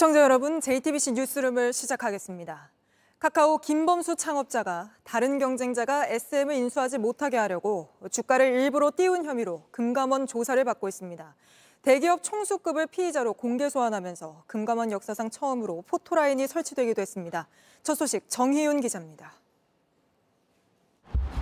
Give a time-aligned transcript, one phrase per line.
[0.00, 2.70] 시청자 여러분, JTBC 뉴스룸을 시작하겠습니다.
[3.18, 10.64] 카카오 김범수 창업자가 다른 경쟁자가 SM을 인수하지 못하게 하려고 주가를 일부러 띄운 혐의로 금감원 조사를
[10.64, 11.34] 받고 있습니다.
[11.82, 17.46] 대기업 총수급을 피의자로 공개 소환하면서 금감원 역사상 처음으로 포토라인이 설치되기도 했습니다.
[17.82, 19.34] 첫 소식 정희윤 기자입니다.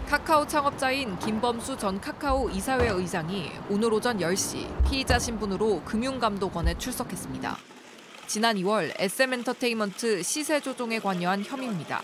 [0.09, 7.78] 카카오 창업자인 김범수 전 카카오 이사회 의장이 오늘 오전 10시 피의자 신분으로 금융감독원에 출석했습니다.
[8.29, 12.03] 지난 2월 SM엔터테인먼트 시세 조종에 관여한 혐의입니다.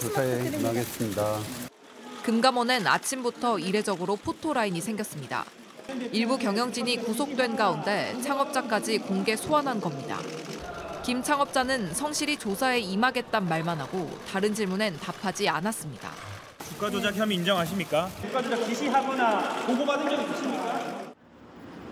[0.00, 1.38] 조사에 임하겠습니다.
[2.22, 5.44] 금감원엔 아침부터 이례적으로 포토라인이 생겼습니다.
[6.12, 10.18] 일부 경영진이 구속된 가운데 창업자까지 공개 소환한 겁니다.
[11.04, 16.10] 김 창업자는 성실히 조사에 임하겠단 말만 하고 다른 질문엔 답하지 않았습니다.
[16.70, 18.10] 주가 조작 혐의 인정하십니까?
[18.22, 21.07] 주가 조작 지시하거나 보고받은 적 있으십니까?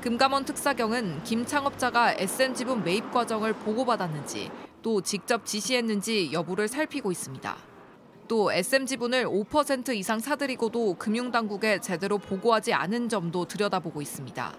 [0.00, 4.50] 금감원 특사경은 김 창업자가 SM 지분 매입 과정을 보고받았는지
[4.82, 7.56] 또 직접 지시했는지 여부를 살피고 있습니다.
[8.28, 14.52] 또 SM 지분을 5% 이상 사들이고도 금융당국에 제대로 보고하지 않은 점도 들여다보고 있습니다.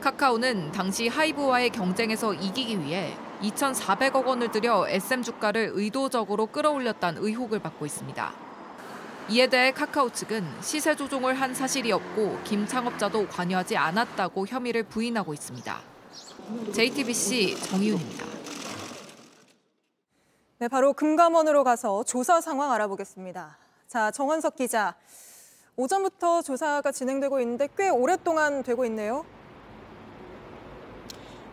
[0.00, 7.86] 카카오는 당시 하이브와의 경쟁에서 이기기 위해 2,400억 원을 들여 SM 주가를 의도적으로 끌어올렸다는 의혹을 받고
[7.86, 8.49] 있습니다.
[9.30, 15.32] 이에 대해 카카오 측은 시세 조종을 한 사실이 없고 김 창업자도 관여하지 않았다고 혐의를 부인하고
[15.32, 15.80] 있습니다.
[16.72, 18.26] JTBC 정희윤입니다.
[20.58, 23.56] 네, 바로 금감원으로 가서 조사 상황 알아보겠습니다.
[23.86, 24.96] 자, 정원석 기자.
[25.76, 29.24] 오전부터 조사가 진행되고 있는데 꽤 오랫동안 되고 있네요.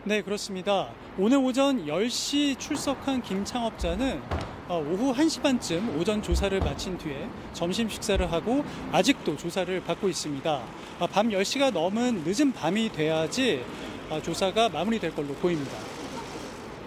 [0.02, 0.92] 네, 그렇습니다.
[1.16, 7.88] 오늘 오전 10시 출석한 김 창업자는 어, 오후 1시 반쯤 오전 조사를 마친 뒤에 점심
[7.88, 10.62] 식사를 하고 아직도 조사를 받고 있습니다.
[11.00, 13.64] 아, 밤 10시가 넘은 늦은 밤이 돼야지
[14.10, 15.72] 아, 조사가 마무리될 걸로 보입니다.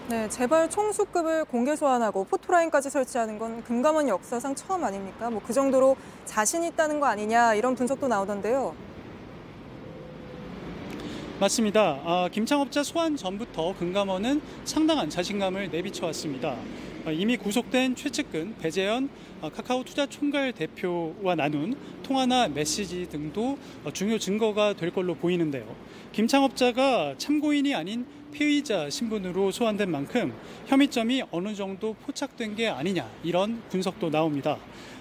[0.08, 5.30] 네, 재벌 총수급을 공개 소환하고 포토라인까지 설치하는 건 금감원 역사상 처음 아닙니까?
[5.30, 8.74] 뭐 그 정도로 자신 있다는 거 아니냐 이런 분석도 나오던데요.
[11.40, 12.00] 맞습니다.
[12.04, 16.54] 아, 김창업자 소환 전부터 금감원은 상당한 자신감을 내비쳐 왔습니다.
[17.04, 19.08] 아, 이미 구속된 최측근 배재현
[19.40, 21.74] 아, 카카오 투자 총괄 대표와 나눈
[22.04, 25.74] 통화나 메시지 등도 어, 중요 증거가 될 걸로 보이는데요.
[26.12, 30.32] 김창업자가 참고인이 아닌 피의자 신분으로 소환된 만큼
[30.66, 34.58] 혐의점이 어느 정도 포착된 게 아니냐 이런 분석도 나옵니다.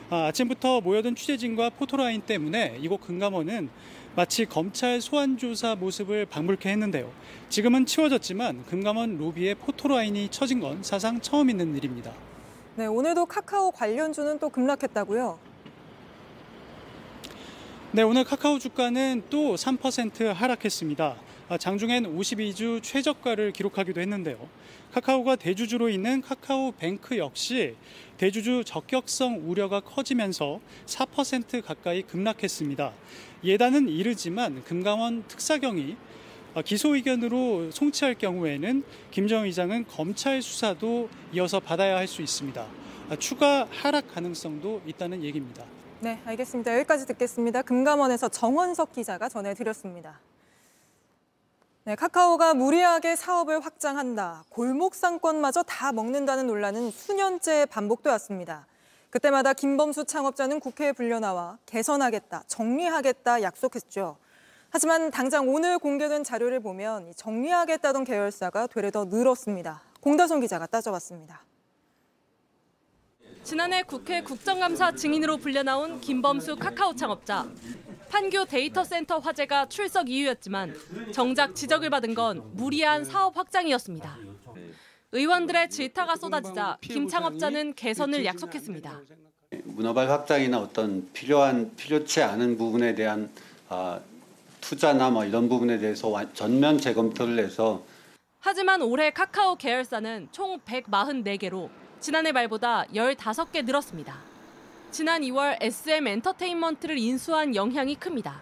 [0.10, 3.70] 아, 아침부터 모여든 취재진과 포토라인 때문에 이곳 금감원은
[4.14, 7.10] 마치 검찰 소환 조사 모습을 방불케 했는데요.
[7.48, 12.12] 지금은 치워졌지만 금감원 로비에 포토라인이 쳐진 건 사상 처음 있는 일입니다.
[12.76, 15.40] 네, 오늘도 카카오 관련주는 또 급락했다고요.
[17.94, 21.16] 네, 오늘 카카오 주가는 또 3% 하락했습니다.
[21.48, 24.38] 아, 장중엔 52주 최저가를 기록하기도 했는데요.
[24.94, 27.76] 카카오가 대주주로 있는 카카오뱅크 역시
[28.22, 32.94] 대주주 적격성 우려가 커지면서 4% 가까이 급락했습니다.
[33.44, 35.98] 예단은 이르지만 금감원 특사경이
[36.54, 42.64] 아, 기소 의견으로 송치할 경우에는 김정 의장은 검찰 수사도 이어서 받아야 할 수 있습니다.
[43.10, 45.66] 아, 추가 하락 가능성도 있다는 얘기입니다.
[46.00, 46.76] 네, 알겠습니다.
[46.76, 47.64] 여기까지 듣겠습니다.
[47.64, 50.20] 금감원에서 정원석 기자가 전해드렸습니다.
[51.84, 54.44] 네, 카카오가 무리하게 사업을 확장한다.
[54.50, 58.68] 골목 상권마저 다 먹는다는 논란은 수년째 반복돼 왔습니다.
[59.10, 64.18] 그때마다 김범수 창업자는 국회에 불려 나와 개선하겠다, 정리하겠다 약속했죠.
[64.70, 69.82] 하지만 당장 오늘 공개된 자료를 보면 정리하겠다던 계열사가 되레 더 늘었습니다.
[70.02, 71.44] 공다son 기자가 따져봤습니다.
[73.44, 77.48] 지난해 국회 국정감사 증인으로 불려나온 김범수 카카오 창업자.
[78.12, 80.76] 판교 데이터 센터 화재가 출석 이유였지만
[81.14, 84.18] 정작 지적을 받은 건 무리한 사업 확장이었습니다.
[85.14, 89.00] 의원들의 질타가 쏟아지자 김 창업자는 개선을 약속했습니다.
[89.64, 93.30] 문어발 확장이나 어떤 필요한 필요치 않은 부분에 대한
[93.70, 94.02] 아,
[94.60, 97.82] 투자나 뭐 이런 부분에 대해서 전면 재검토를 해서
[98.40, 101.70] 하지만 올해 카카오 계열사는 총 144개로
[102.02, 104.31] 지난해 말보다 15개 늘었습니다.
[104.92, 108.42] 지난 2월 SM 엔터테인먼트를 인수한 영향이 큽니다.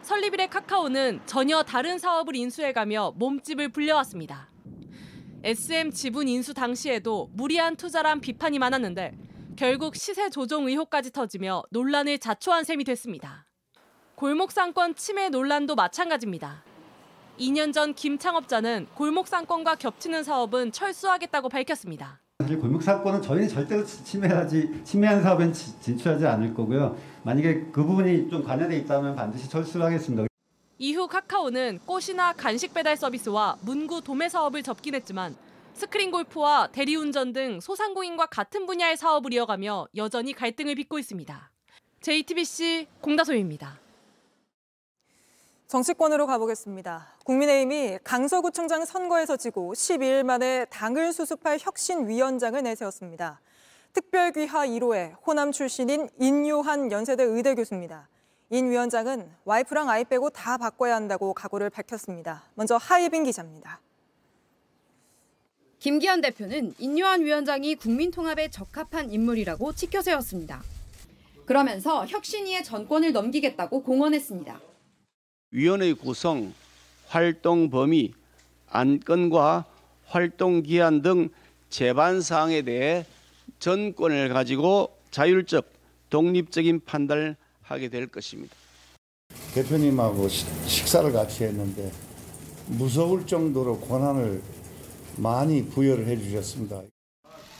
[0.00, 4.48] 설립 이래 카카오는 전혀 다른 사업을 인수해가며 몸집을 불려왔습니다.
[5.44, 9.12] SM 지분 인수 당시에도 무리한 투자란 비판이 많았는데
[9.56, 13.46] 결국 시세 조종 의혹까지 터지며 논란을 자초한 셈이 됐습니다.
[14.14, 16.64] 골목상권 침해 논란도 마찬가지입니다.
[17.38, 22.22] 2년 전 김 창업자는 골목상권과 겹치는 사업은 철수하겠다고 밝혔습니다.
[22.40, 26.96] 사실 골목 사건은 저희는 절대로 침해하지 침해한 사업엔 진출하지 않을 거고요.
[27.24, 30.28] 만약에 그 부분이 좀 관여돼 있다면 반드시 철수하겠습니다.
[30.78, 35.34] 이후 카카오는 꽃이나 간식 배달 서비스와 문구 도매 사업을 접긴 했지만
[35.74, 41.50] 스크린 골프와 대리운전 등 소상공인과 같은 분야의 사업을 이어가며 여전히 갈등을 빚고 있습니다.
[42.02, 43.80] JTBC 공다솜입니다.
[45.66, 47.17] 정치권으로 가보겠습니다.
[47.28, 53.42] 국민의힘이 강서구청장 선거에서 지고 12일 만에 당을 수습할 혁신위원장을 내세웠습니다.
[53.92, 58.08] 특별귀화 1호의 호남 출신인 인요한 연세대 의대 교수입니다.
[58.48, 62.44] 인 위원장은 와이프랑 아이 빼고 다 바꿔야 한다고 각오를 밝혔습니다.
[62.54, 63.82] 먼저 하혜빈 기자입니다.
[65.80, 70.62] 김기현 대표는 인요한 위원장이 국민 통합에 적합한 인물이라고 치켜 세웠습니다.
[71.44, 74.60] 그러면서 혁신위의 전권을 넘기겠다고 공언했습니다.
[75.50, 76.54] 위원회 구성,
[77.08, 78.12] 활동 범위,
[78.68, 79.64] 안건과
[80.06, 81.30] 활동 기한 등
[81.70, 83.06] 제반 사항에 대해
[83.58, 85.68] 전권을 가지고 자율적,
[86.10, 88.54] 독립적인 판단을 하게 될 것입니다.
[89.54, 91.90] 대표님하고 시- 식사를 같이 했는데
[92.66, 94.42] 무서울 정도로 권한을
[95.16, 96.82] 많이 부여를 해주셨습니다.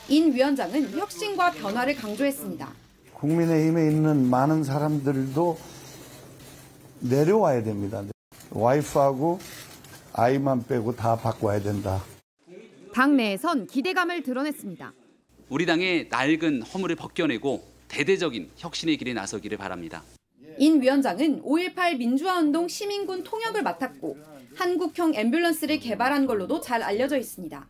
[0.08, 2.72] 인 위원장은 혁신과 변화를 강조했습니다.
[3.14, 5.58] 국민의힘에 있는 많은 사람들도
[7.00, 8.02] 내려와야 됩니다.
[8.50, 9.38] 와이프하고
[10.12, 12.02] 아이만 빼고 다 바꿔야 된다.
[12.92, 14.92] 당내에선 기대감을 드러냈습니다.
[15.50, 20.02] 우리 당의 낡은 허물을 벗겨내고 대대적인 혁신의 길에 나서기를 바랍니다.
[20.58, 24.18] 인 위원장은 5.18 민주화운동 시민군 통역을 맡았고
[24.56, 27.66] 한국형 앰뷸런스를 개발한 걸로도 잘 알려져 있습니다.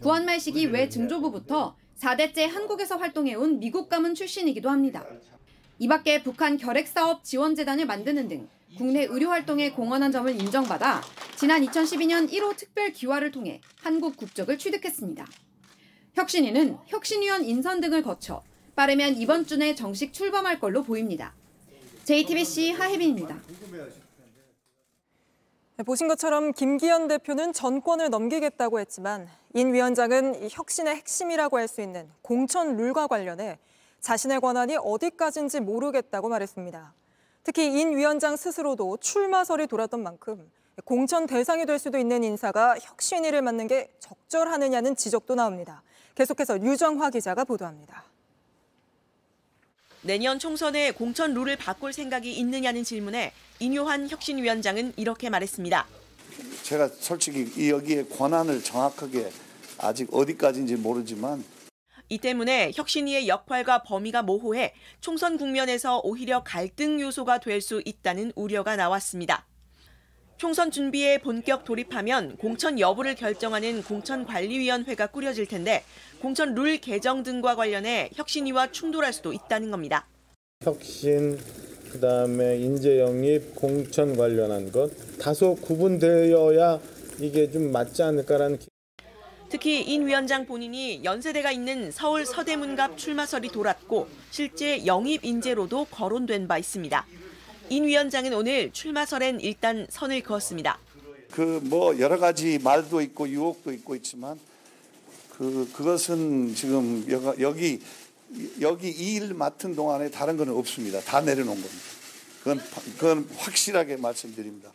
[0.00, 5.04] 구한말 시기 외 증조부부터 4대째 한국에서 활동해온 미국 가문 출신이기도 합니다.
[5.78, 11.00] 이 밖에 북한 결핵사업 지원재단을 만드는 등 국내 의료 활동에 공헌한 점을 인정받아
[11.36, 15.26] 지난 2012년 1호 특별 기화를 통해 한국 국적을 취득했습니다.
[16.14, 18.42] 혁신위는 혁신위원 인선 등을 거쳐
[18.74, 21.34] 빠르면 이번 주 내 정식 출범할 걸로 보입니다.
[22.04, 23.36] JTBC 하혜빈입니다.
[25.76, 31.80] 네, 보신 것처럼 김기현 대표는 전권을 넘기겠다고 했지만 인 위원장은 이 혁신의 핵심이라고 할 수
[31.80, 33.58] 있는 공천 룰과 관련해
[34.00, 36.94] 자신의 권한이 어디까지인지 모르겠다고 말했습니다.
[37.44, 40.50] 특히 인 위원장 스스로도 출마설이 돌았던 만큼
[40.84, 45.82] 공천 대상이 될 수도 있는 인사가 혁신위를 맡는 게 적절하느냐는 지적도 나옵니다.
[46.14, 48.04] 계속해서 류정화 기자가 보도합니다.
[50.02, 55.86] 내년 총선에 공천 룰을 바꿀 생각이 있느냐는 질문에 인요한 혁신위원장은 이렇게 말했습니다.
[56.62, 59.30] 제가 솔직히 이 여기에 권한을 정확하게
[59.78, 61.44] 아직 어디까지인지 모르지만
[62.08, 68.76] 이 때문에 혁신위의 역할과 범위가 모호해 총선 국면에서 오히려 갈등 요소가 될 수 있다는 우려가
[68.76, 69.46] 나왔습니다.
[70.36, 75.84] 총선 준비에 본격 돌입하면 공천 여부를 결정하는 공천관리위원회가 꾸려질 텐데
[76.20, 80.06] 공천 룰 개정 등과 관련해 혁신위와 충돌할 수도 있다는 겁니다.
[80.62, 81.38] 혁신
[81.92, 86.80] 그다음에 인재 영입 공천 관련한 것 다소 구분되어야
[87.20, 88.58] 이게 좀 맞지 않을까라는
[89.54, 96.58] 특히 인 위원장 본인이 연세대가 있는 서울 서대문갑 출마설이 돌았고 실제 영입 인재로도 거론된 바
[96.58, 97.06] 있습니다.
[97.70, 100.80] 인 위원장은 오늘 출마설엔 일단 선을 그었습니다.
[101.30, 104.40] 그 뭐 여러 가지 말도 있고 유혹도 있고 있지만
[105.30, 107.06] 그 그것은 지금
[107.38, 107.78] 여기
[108.60, 111.00] 여기 이 일 맡은 동안에 다른 건 없습니다.
[111.00, 111.84] 다 내려놓은 겁니다.
[112.40, 112.60] 그건
[112.98, 114.72] 그건 확실하게 말씀드립니다.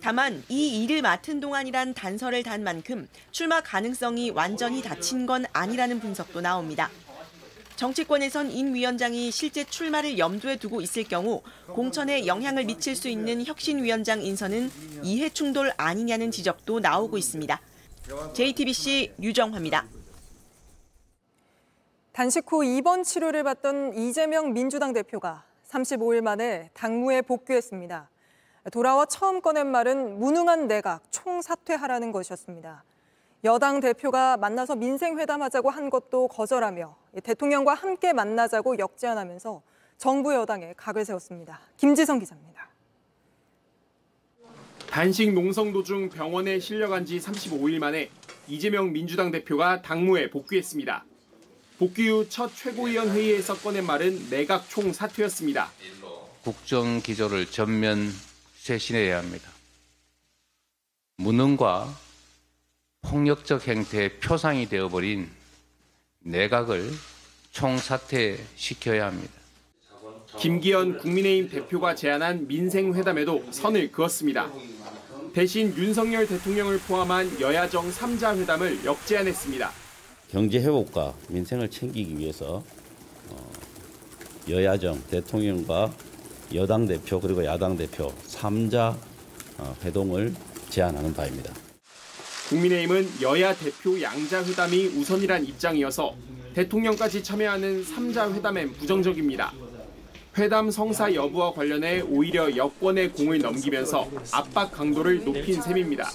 [0.00, 6.40] 다만 이 일을 맡은 동안이란 단서를 단 만큼 출마 가능성이 완전히 닫힌 건 아니라는 분석도
[6.40, 6.90] 나옵니다.
[7.76, 14.22] 정치권에선 인 위원장이 실제 출마를 염두에 두고 있을 경우 공천에 영향을 미칠 수 있는 혁신위원장
[14.22, 14.70] 인선은
[15.04, 17.60] 이해 충돌 아니냐는 지적도 나오고 있습니다.
[18.34, 19.86] JTBC 류정화입니다.
[22.12, 28.10] 단식 후 입원 치료를 받던 이재명 민주당 대표가 35일 만에 당무에 복귀했습니다.
[28.70, 32.84] 돌아와 처음 꺼낸 말은 무능한 내각 총사퇴하라는 것이었습니다.
[33.44, 39.62] 여당 대표가 만나서 민생회담하자고 한 것도 거절하며 대통령과 함께 만나자고 역제안하면서
[39.96, 41.60] 정부 여당에 각을 세웠습니다.
[41.76, 42.68] 김지성 기자입니다.
[44.90, 48.10] 단식 농성 도중 병원에 실려간 지 35일 만에
[48.48, 51.04] 이재명 민주당 대표가 당무에 복귀했습니다.
[51.78, 55.70] 복귀 후 첫 최고위원 회의에서 꺼낸 말은 내각 총 사퇴였습니다.
[56.42, 58.08] 국정 기조를 전면
[58.68, 59.50] 쇄신해야 합니다.
[61.16, 61.88] 무능과
[63.00, 65.30] 폭력적 행태의 표상이 되어버린
[66.20, 66.90] 내각을
[67.52, 69.32] 총사퇴시켜야 합니다.
[70.38, 74.52] 김기현 국민의힘 대표가 제안한 민생회담에도 선을 그었습니다.
[75.32, 79.72] 대신 윤석열 대통령을 포함한 여야정 3자 회담을 역제안했습니다.
[80.30, 82.62] 경제 회복과 민생을 챙기기 위해서
[83.30, 83.52] 어,
[84.46, 85.90] 여야정 대통령과
[86.54, 88.96] 여당 대표 그리고 야당 대표 3자
[89.58, 90.34] 어, 회동을
[90.70, 91.52] 제안하는 바입니다.
[92.48, 96.14] 국민의힘은 여야 대표 양자 회담이 우선이란 입장이어서
[96.54, 99.52] 대통령까지 참여하는 3자 회담엔 부정적입니다.
[100.38, 106.10] 회담 성사 여부와 관련해 오히려 여권의 공을 넘기면서 압박 강도를 높인 셈입니다.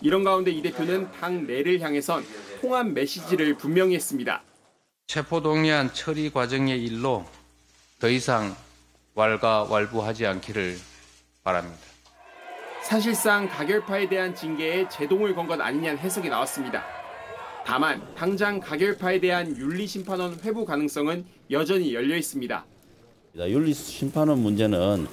[0.00, 2.24] 이런 가운데 이 대표는 당 내를 향해선
[2.60, 4.42] 통합 메시지를 분명히 했습니다.
[5.08, 7.26] 체포동의안 처리 과정의 일로
[7.98, 8.56] 더 이상
[9.14, 10.76] 왈가 왈부하지 않기를
[11.42, 11.78] 바랍니다.
[12.82, 16.84] 사실상 가결파에 대한 징계에 제동을 건 것 아니냐는 해석이 나왔습니다.
[17.66, 22.64] 다만 당장 가결파에 대한 윤리심판원 회부 가능성은 여전히 열려 있습니다.
[23.36, 25.06] 윤리 심판원 문제는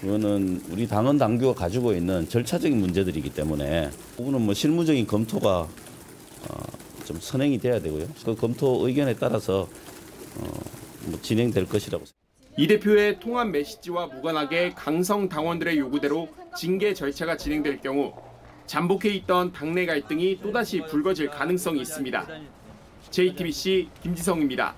[0.00, 6.64] 그거는 우리 당헌 당규가 가지고 있는 절차적인 문제들이기 때문에 부분은 뭐 실무적인 검토가 어,
[7.04, 8.08] 좀 선행이 돼야 되고요.
[8.24, 9.68] 그 검토 의견에 따라서
[10.36, 10.60] 어,
[11.06, 12.04] 뭐 진행될 것이라고.
[12.58, 18.12] 이 대표의 통합 메시지와 무관하게 강성 당원들의 요구대로 징계 절차가 진행될 경우
[18.66, 22.26] 잠복해 있던 당내 갈등이 또다시 불거질 가능성이 있습니다.
[23.10, 24.74] JTBC 김지성입니다.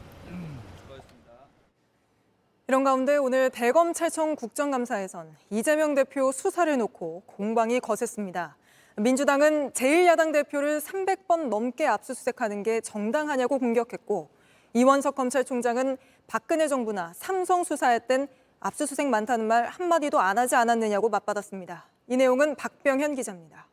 [2.68, 8.58] 이런 가운데 오늘 대검찰청 국정감사에선 이재명 대표 수사를 놓고 공방이 거셌습니다.
[8.98, 14.28] 민주당은 제1야당 대표를 300번 넘게 압수수색하는 게 정당하냐고 공격했고
[14.72, 18.28] 이원석 검찰총장은 박근혜 정부나 삼성 수사할 땐
[18.60, 21.86] 압수수색 많다는 말 한마디도 안 하지 않았느냐고 맞받았습니다.
[22.08, 23.66] 이 내용은 박병현 기자입니다.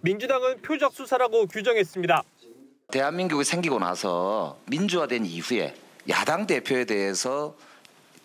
[0.00, 2.22] 민주당은 표적 수사라고 규정했습니다.
[2.90, 5.74] 대한민국이 생기고 나서 민주화된 이후에
[6.08, 7.54] 야당 대표에 대해서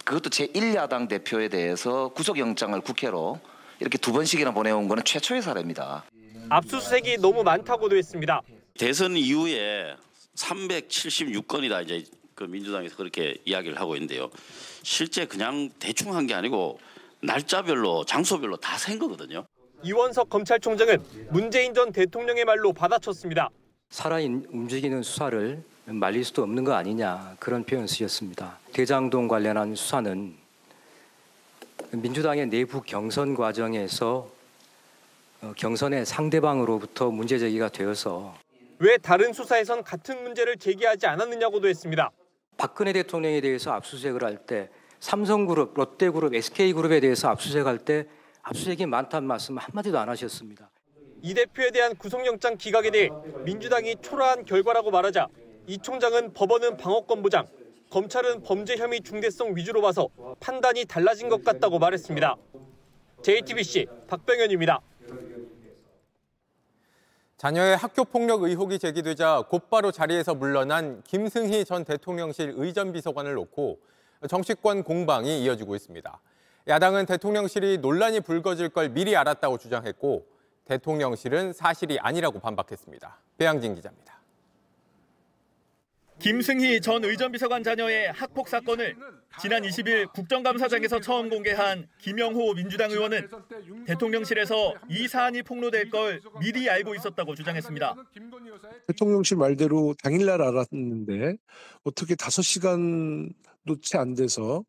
[0.06, 3.40] 그것도 제1야당 대표에 대해서 구속영장을 국회로
[3.80, 6.06] 이렇게 두 번씩이나 보내온 것은 최초의 사례입니다.
[6.50, 8.42] 압수수색이 너무 많다고도 했습니다.
[8.78, 9.96] 대선 이후에
[10.36, 14.30] 376건이다 이제 그 민주당에서 그렇게 이야기를 하고 있는데요.
[14.84, 16.80] 실제 그냥 대충 한 게 아니고
[17.22, 19.46] 날짜별로 장소별로 다 센 거거든요.
[19.84, 20.98] 이원석 검찰총장은
[21.32, 23.50] 문재인 전 대통령의 말로 받아쳤습니다.
[23.90, 28.58] 살아 움직이는 수사를 말릴 수도 없는 거 아니냐 그런 표현을 쓰셨습니다.
[28.74, 30.36] 대장동 관련한 수사는
[31.92, 34.30] 민주당의 내부 경선 과정에서
[35.42, 38.36] 어, 경선의 상대방으로부터 문제 제기가 되어서
[38.80, 42.12] 왜 다른 수사에선 같은 문제를 제기하지 않았느냐고도 했습니다.
[42.58, 48.06] 박근혜 대통령에 대해서 압수수색을 할 때 삼성그룹, 롯데그룹, SK그룹에 대해서 압수수색할 때
[48.42, 50.70] 압수수색이 많다는 말씀 한마디도 안 하셨습니다.
[51.22, 53.10] 이 대표에 대한 구속영장 기각에 대해
[53.44, 55.28] 민주당이 초라한 결과라고 말하자
[55.68, 57.46] 이 총장은 법원은 방어권 보장,
[57.92, 62.36] 검찰은 범죄 혐의 중대성 위주로 봐서 판단이 달라진 것 같다고 말했습니다.
[63.22, 64.82] JTBC 박병현입니다.
[67.46, 73.78] 자녀의 학교 폭력 의혹이 제기되자 곧바로 자리에서 물러난 김승희 전 대통령실 의전비서관을 놓고
[74.28, 76.22] 정치권 공방이 이어지고 있습니다.
[76.68, 80.26] 야당은 대통령실이 논란이 불거질 걸 미리 알았다고 주장했고
[80.66, 83.16] 대통령실은 사실이 아니라고 반박했습니다.
[83.38, 84.15] 배양진 기자입니다.
[86.20, 88.96] 김승희 전 의전비서관 자녀의 학폭 사건을
[89.42, 93.28] 지난 20일 국정감사장에서 처음 공개한 김영호 민주당 의원은
[93.86, 97.96] 대통령실에서 이 사안이 폭로될 걸 미리 알고 있었다고 주장했습니다.
[98.88, 101.36] 대통령실 말대로 당일날 알았는데
[101.84, 104.64] 어떻게 5시간도 채안 돼서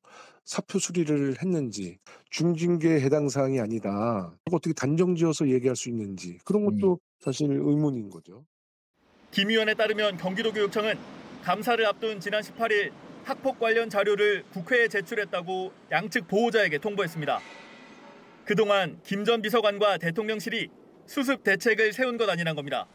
[0.45, 1.99] 사표 수리를 했는지
[2.31, 4.33] 중징계 해당 사항이 아니다.
[4.53, 8.45] 어떻게 단정지어서 얘기할 수 있는지 그런 것도 사실 의문인 거죠.
[9.31, 12.91] 김 의원에 따르면 경기도교육청은 감사를 앞둔 지난 18일
[13.25, 17.39] 학폭 관련 자료를 국회에 제출했다고 양측 보호자에게 통보했습니다.
[18.45, 20.69] 그동안 김 전 비서관과 대통령실이
[21.07, 22.89] 수습 대책을 세운 것 아니란 겁니다.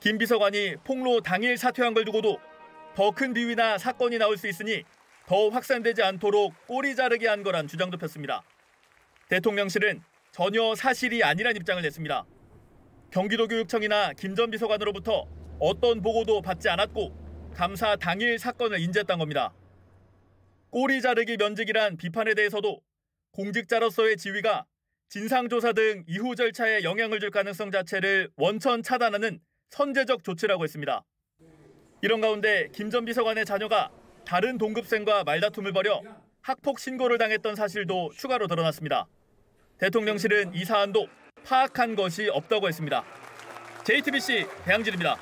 [0.00, 2.40] 김 비서관이 폭로 당일 사퇴한 걸 두고도
[2.96, 4.82] 더 큰 비위나 사건이 나올 수 있으니
[5.28, 8.42] 더 확산되지 않도록 꼬리 자르게 한 거란 주장도 폈습니다.
[9.28, 12.24] 대통령실은 전혀 사실이 아니란 입장을 냈습니다.
[13.12, 15.28] 경기도교육청이나 김 전 비서관으로부터
[15.60, 19.52] 어떤 보고도 받지 않았고 감사 당일 사건을 인지했던 겁니다.
[20.70, 22.80] 꼬리 자르기 면직이란 비판에 대해서도
[23.32, 24.64] 공직자로서의 지위가
[25.08, 29.40] 진상조사 등 이후 절차에 영향을 줄 가능성 자체를 원천 차단하는
[29.70, 31.04] 선제적 조치라고 했습니다.
[32.02, 33.90] 이런 가운데 김 전 비서관의 자녀가
[34.24, 36.02] 다른 동급생과 말다툼을 벌여
[36.42, 39.06] 학폭 신고를 당했던 사실도 추가로 드러났습니다.
[39.78, 41.08] 대통령실은 이 사안도
[41.44, 43.04] 파악한 것이 없다고 했습니다.
[43.84, 45.16] JTBC 배양진입니다.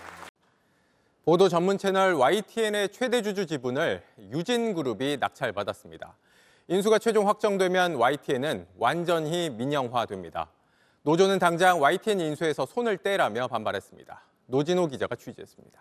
[1.28, 6.16] 보도 전문 채널 YTN의 최대 주주 지분을 유진그룹이 낙찰받았습니다.
[6.68, 10.48] 인수가 최종 확정되면 YTN은 완전히 민영화됩니다.
[11.02, 14.22] 노조는 당장 YTN 인수에서 손을 떼라며 반발했습니다.
[14.46, 15.78] 노진호 기자가 취재했습니다.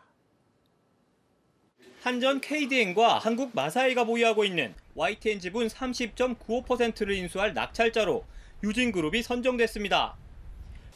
[2.01, 8.25] 한전 KDN과 한국 마사이가 보유하고 있는 YTN 지분 30.95%를 인수할 낙찰자로
[8.65, 10.13] 유진그룹이 선정됐습니다.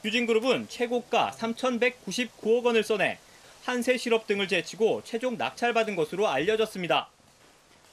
[0.04, 3.18] 유진그룹은 최고가 3,199억 원을 써내
[3.64, 7.10] 한세 실업 등을 제치고 최종 낙찰받은 것으로 알려졌습니다.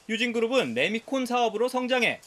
[0.09, 2.21] 유진그룹은 레미콘 사업으로 성장해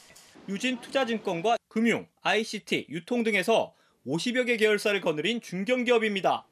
[0.48, 3.74] 유진투자증권과 금융, ICT, 유통 등에서
[4.06, 6.46] 50여 개 계열사를 거느린 중견기업입니다.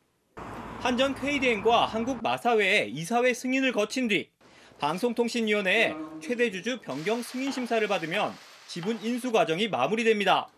[0.80, 4.30] 한전 KDN과 한국마사회의 이사회 승인을 거친 뒤
[4.78, 8.32] 방송통신위원회에 최대 주주 변경 승인 심사를 받으면
[8.66, 10.48] 지분 인수 과정이 마무리됩니다.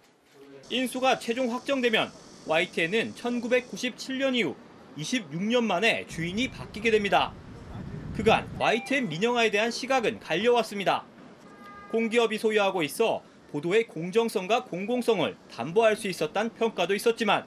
[0.71, 2.11] 인수가 최종 확정되면
[2.47, 4.55] YTN은 1997년 이후
[4.97, 7.33] 26년 만에 주인이 바뀌게 됩니다.
[8.17, 11.05] 그간 YTN 민영화에 대한 시각은 갈려왔습니다.
[11.91, 17.47] 공기업이 소유하고 있어 보도의 공정성과 공공성을 담보할 수 있었단 평가도 있었지만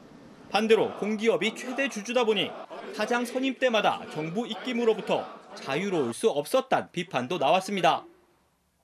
[0.49, 2.51] 반대로 공기업이 최대 주주다 보니
[2.93, 8.05] 사장 선임 때마다 정부 입김으로부터 자유로울 수 없었단 비판도 나왔습니다.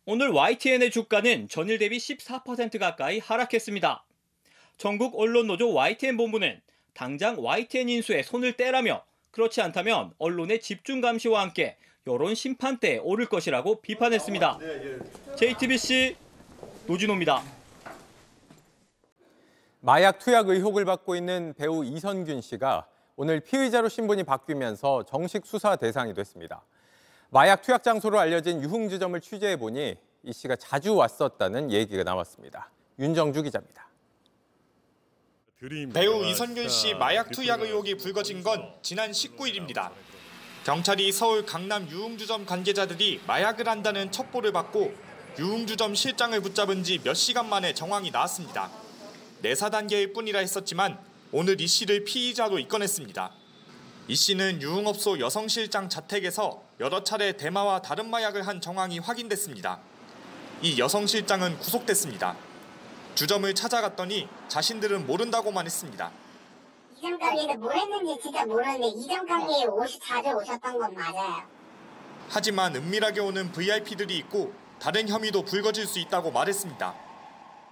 [0.06, 4.04] 오늘 YTN의 주가는 전일 대비 14% 가까이 하락했습니다.
[4.78, 6.60] 전국 언론노조 YTN 본부는
[6.94, 13.82] 당장 YTN 인수에 손을 떼라며 그렇지 않다면 언론의 집중 감시와 함께 여론 심판대에 오를 것이라고
[13.82, 14.60] 비판했습니다.
[15.38, 16.16] JTBC
[16.88, 17.44] 노진호입니다.
[19.80, 26.14] 마약 투약 의혹을 받고 있는 배우 이선균 씨가 오늘 피의자로 신분이 바뀌면서 정식 수사 대상이
[26.14, 26.64] 됐습니다.
[27.30, 32.70] 마약 투약 장소로 알려진 유흥주점을 취재해 보니 이 씨가 자주 왔었다는 얘기가 나왔습니다.
[33.00, 33.91] 윤정주 기자입니다.
[35.94, 39.92] 배우 이선균 씨 마약 투약 의혹이 불거진 건 지난 19일입니다.
[40.64, 44.92] 경찰이 서울 강남 유흥주점 관계자들이 마약을 한다는 첩보를 받고
[45.38, 48.72] 유흥주점 실장을 붙잡은 지 몇 시간 만에 정황이 나왔습니다.
[49.44, 50.98] 내사 단계일 뿐이라 했었지만
[51.32, 53.32] 오늘 이 씨를 피의자로 입건했습니다.
[54.08, 59.80] 이 씨는 유흥업소 여성 실장 자택에서 여러 차례 대마와 다른 마약을 한 정황이 확인됐습니다.
[60.64, 62.36] 이 여성 실장은 구속됐습니다.
[63.16, 66.12] 주점을 찾아갔더니 자신들은 모른다고만 했습니다.
[66.98, 71.44] 이전 가게에서 뭘 했는지 진짜 모르는데 이전 가게에 옷이 자주 오셨던 건 맞아요.
[72.30, 76.96] 하지만 은밀하게 오는 VIP들이 있고 다른 혐의도 불거질 수 있다고 말했습니다.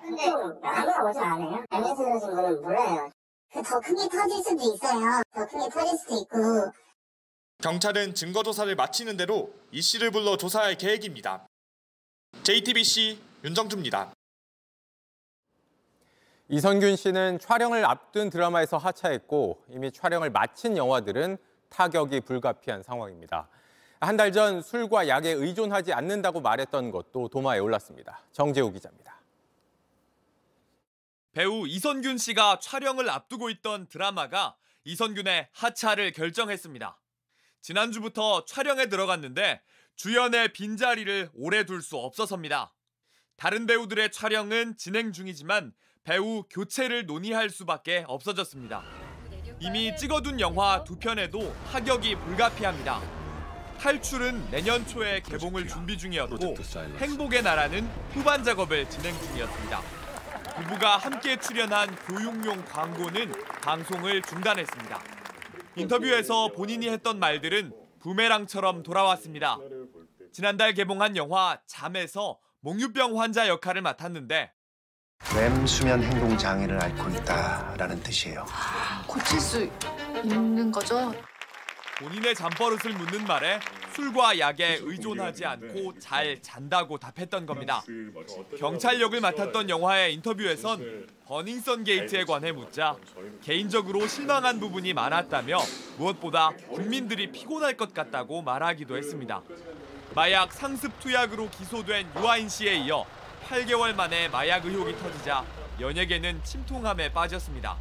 [0.02, 0.26] 근데
[0.64, 1.64] 아무나 오지 않아요?
[1.70, 3.10] 알려서 그러신 거는 몰라요.
[3.54, 5.22] 그더 크게 터질 수도 있어요.
[5.34, 6.72] 더 크게 터질 수도 있고.
[7.62, 11.46] 경찰은 증거 조사를 마치는 대로 이 씨를 불러 조사할 계획입니다.
[12.44, 14.14] JTBC 윤정주입니다.
[16.52, 21.38] 이선균 씨는 촬영을 앞둔 드라마에서 하차했고 이미 촬영을 마친 영화들은
[21.70, 23.48] 타격이 불가피한 상황입니다.
[24.00, 28.22] 한 달 전 술과 약에 의존하지 않는다고 말했던 것도 도마에 올랐습니다.
[28.32, 29.20] 정재우 기자입니다.
[31.34, 36.98] 배우 이선균 씨가 촬영을 앞두고 있던 드라마가 이선균의 하차를 결정했습니다.
[37.62, 39.62] 지난주부터 촬영에 들어갔는데
[39.96, 42.74] 주연의 빈자리를 오래 둘 수 없어서입니다.
[43.36, 45.74] 다른 배우들의 촬영은 진행 중이지만
[46.10, 48.82] 배우 교체를 논의할 수밖에 없어졌습니다.
[49.60, 53.00] 이미 찍어둔 영화 두 편에도 타격이 불가피합니다.
[53.78, 56.56] 탈출은 내년 초에 개봉을 준비 중이었고
[56.98, 59.82] 행복의 나라는 후반 작업을 진행 중이었습니다.
[60.56, 65.04] 부부가 함께 출연한 교육용 광고는 방송을 중단했습니다.
[65.76, 69.60] 인터뷰에서 본인이 했던 말들은 부메랑처럼 돌아왔습니다.
[70.34, 74.54] 지난달 개봉한 영화 잠에서 몽유병 환자 역할을 맡았는데
[75.36, 78.46] 렘 수면 행동 장애를 앓고 있다라는 뜻이에요.
[79.06, 79.70] 고칠 수
[80.24, 81.14] 있는 거죠?
[82.00, 83.60] 본인의 잠버릇을 묻는 말에
[83.94, 87.84] 술과 약에 의존하지 않고 잘 잔다고 답했던 겁니다.
[88.58, 92.96] 경찰 역을 맡았던 영화의 인터뷰에선 버닝썬 게이트에 관해 묻자
[93.44, 95.60] 개인적으로 실망한 부분이 많았다며
[95.98, 99.42] 무엇보다 국민들이 피곤할 것 같다고 말하기도 했습니다.
[100.16, 103.06] 마약 상습 투약으로 기소된 유아인 씨에 이어
[103.50, 105.44] 8개월 만에 마약 의혹이 터지자
[105.80, 107.78] 연예계는 침통함에 빠졌습니다.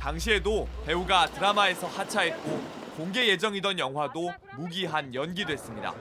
[0.00, 2.60] 당시에도 배우가 드라마에서 하차했고
[2.96, 5.94] 공개 예정이던 영화도 무기한 연기됐습니다.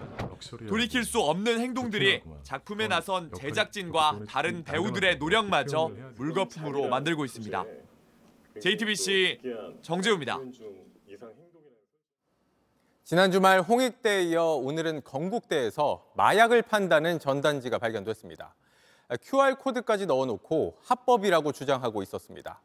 [0.67, 7.65] 돌이킬 수 없는 행동들이 작품에 나선 제작진과 다른 배우들의 노력마저 물거품으로 만들고 있습니다.
[8.59, 9.39] JTBC
[9.83, 10.39] 정재우입니다.
[13.03, 18.55] 지난 주말 홍익대에 이어 오늘은 건국대에서 마약을 판다는 전단지가 발견됐습니다.
[19.15, 22.61] QR코드까지 넣어놓고 합법이라고 주장하고 있었습니다.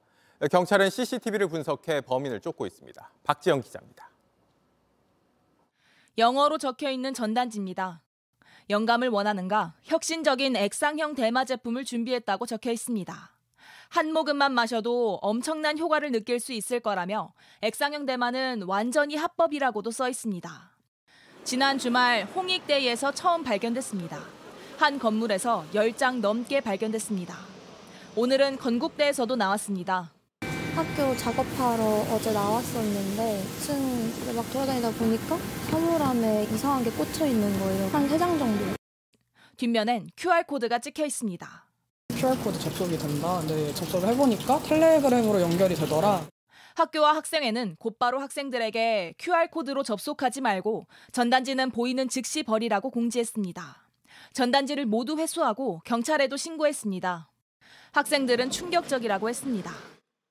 [0.51, 3.11] 경찰은 CCTV를 분석해 범인을 쫓고 있습니다.
[3.23, 4.11] 박지영 기자입니다.
[6.19, 8.03] 영어로 적혀 있는 전단지입니다.
[8.71, 13.31] 영감을 원하는가 혁신적인 액상형 대마 제품을 준비했다고 적혀 있습니다.
[13.89, 20.71] 한 모금만 마셔도 엄청난 효과를 느낄 수 있을 거라며 액상형 대마는 완전히 합법이라고도 써 있습니다.
[21.45, 24.42] 지난 주말 홍익대에서 처음 발견됐습니다.
[24.83, 27.37] 한 건물에서 10장 넘게 발견됐습니다.
[28.17, 30.11] 오늘은 건국대에서도 나왔습니다.
[30.75, 35.39] 학교 작업하러 어제 나왔었는데 2층 막 돌아다니다 보니까
[35.71, 37.87] 사물함에 이상한 게 꽂혀 있는 거예요.
[37.91, 38.65] 한세장 정도.
[39.57, 41.67] 뒷면엔 QR코드가 찍혀 있습니다.
[42.09, 43.39] QR코드 접속이 된다.
[43.39, 46.27] 근데 접속을 해보니까 텔레그램으로 연결이 되더라.
[46.75, 53.82] 학교와 학생회는 곧바로 학생들에게 QR코드로 접속하지 말고 전단지는 보이는 즉시 버리라고 공지했습니다.
[54.35, 57.31] 전단지를 모두 회수하고 경찰에도 신고했습니다.
[57.93, 59.71] 학생들은 충격적이라고 했습니다.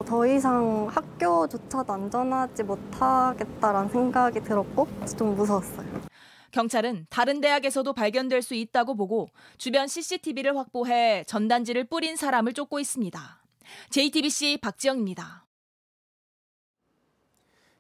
[0.05, 4.87] 더 이상 학교조차도 안전하지 못하겠다라는 생각이 들었고
[5.17, 6.01] 좀 무서웠어요.
[6.51, 13.41] 경찰은 다른 대학에서도 발견될 수 있다고 보고 주변 CCTV를 확보해 전단지를 뿌린 사람을 쫓고 있습니다.
[13.89, 15.45] JTBC 박지영입니다.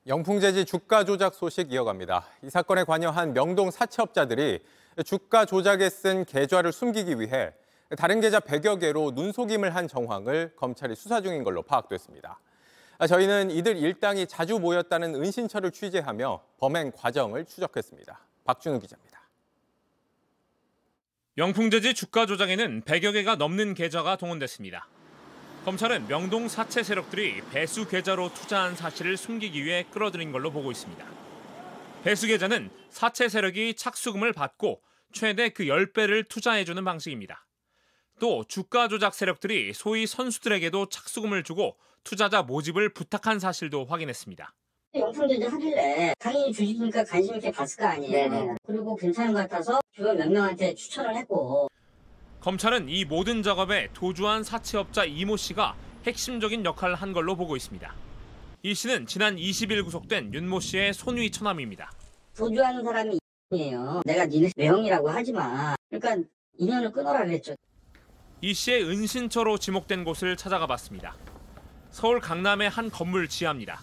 [0.07, 2.25] 영풍재지 주가 조작 소식 이어갑니다.
[2.43, 4.61] 이 사건에 관여한 명동 사채업자들이
[5.05, 7.53] 주가 조작에 쓴 계좌를 숨기기 위해
[7.97, 12.39] 다른 계좌 100여 개로 눈속임을 한 정황을 검찰이 수사 중인 걸로 파악됐습니다.
[13.07, 18.19] 저희는 이들 일당이 자주 모였다는 은신처를 취재하며 범행 과정을 추적했습니다.
[18.45, 19.21] 박준우 기자입니다.
[21.37, 24.87] 영풍재지 주가 조작에는 100여 개가 넘는 계좌가 동원됐습니다.
[25.65, 31.20] 검찰은 명동 사채 세력들이 배수 계좌로 투자한 사실을 숨기기 위해 끌어들인 걸로 보고 있습니다.
[32.03, 34.81] 배수 계좌는 사채 세력이 착수금을 받고
[35.13, 37.45] 최대 그 10배를 투자해주는 방식입니다.
[38.19, 44.51] 또 주가 조작 세력들이 소위 선수들에게도 착수금을 주고 투자자 모집을 부탁한 사실도 확인했습니다.
[44.95, 48.55] 용품제도 하길래 당연히 주식이니까 관심 있게 봤을 거 아니에요.
[48.65, 51.67] 그리고 괜찮은 것 같아서 주변 몇 명한테 추천을 했고
[52.39, 55.75] 검찰은 이 모든 작업에 도주한 사채업자 이모 씨가
[56.07, 57.93] 핵심적인 역할을 한 걸로 보고 있습니다.
[58.63, 61.91] 이 씨는 지난 20일 구속된 윤모 씨의 손위 처남입니다.
[62.35, 63.19] 도주하는 사람이
[63.53, 64.01] 이에요.
[64.05, 65.75] 내가 니네 매형이라고 하지 마.
[65.89, 67.55] 그러니까 인연을 끊어라 그랬죠.
[68.41, 71.15] 이 씨의 은신처로 지목된 곳을 찾아가 봤습니다.
[71.89, 73.81] 서울 강남의 한 건물 지하입니다.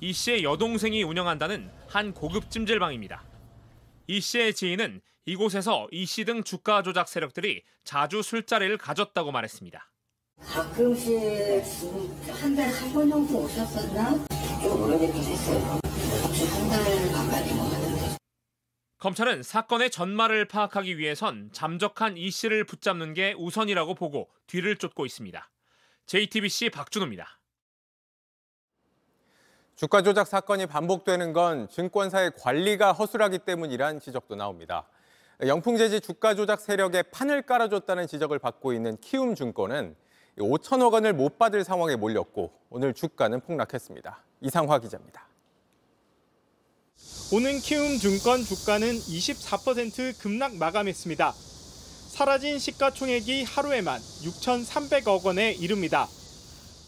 [0.00, 3.22] 이 씨의 여동생이 운영한다는 한 고급 찜질방입니다.
[4.06, 9.89] 이 씨의 지인은 이곳에서 이 씨 등 주가 조작 세력들이 자주 술자리를 가졌다고 말했습니다.
[10.46, 11.14] 가끔씩
[12.40, 14.10] 한 달에 한 번 정도 오셨었나?
[14.62, 15.58] 좀 오래되긴 했어요.
[16.52, 18.16] 한달 가까이 뭐 하는데.
[18.98, 25.48] 검찰은 사건의 전말을 파악하기 위해선 잠적한 이 씨를 붙잡는 게 우선이라고 보고 뒤를 쫓고 있습니다.
[26.06, 27.38] JTBC 박준호입니다.
[29.76, 34.86] 주가 조작 사건이 반복되는 건 증권사의 관리가 허술하기 때문이란 지적도 나옵니다.
[35.42, 39.96] 영풍재지 주가 조작 세력에 판을 깔아줬다는 지적을 받고 있는 키움증권은
[40.38, 44.24] 5천억 원을 못 받을 상황에 몰렸고 오늘 주가는 폭락했습니다.
[44.40, 45.26] 이상화 기자입니다.
[47.32, 51.32] 오는 키움 증권 주가는 24% 급락 마감했습니다.
[51.32, 56.08] 사라진 시가총액이 하루에만 6,300억 원에 이릅니다.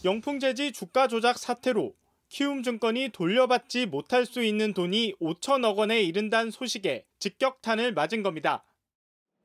[0.05, 1.95] 영풍재지 주가 조작 사태로
[2.29, 8.65] 키움증권이 돌려받지 못할 수 있는 돈이 5천억 원에 이른다는 소식에 직격탄을 맞은 겁니다.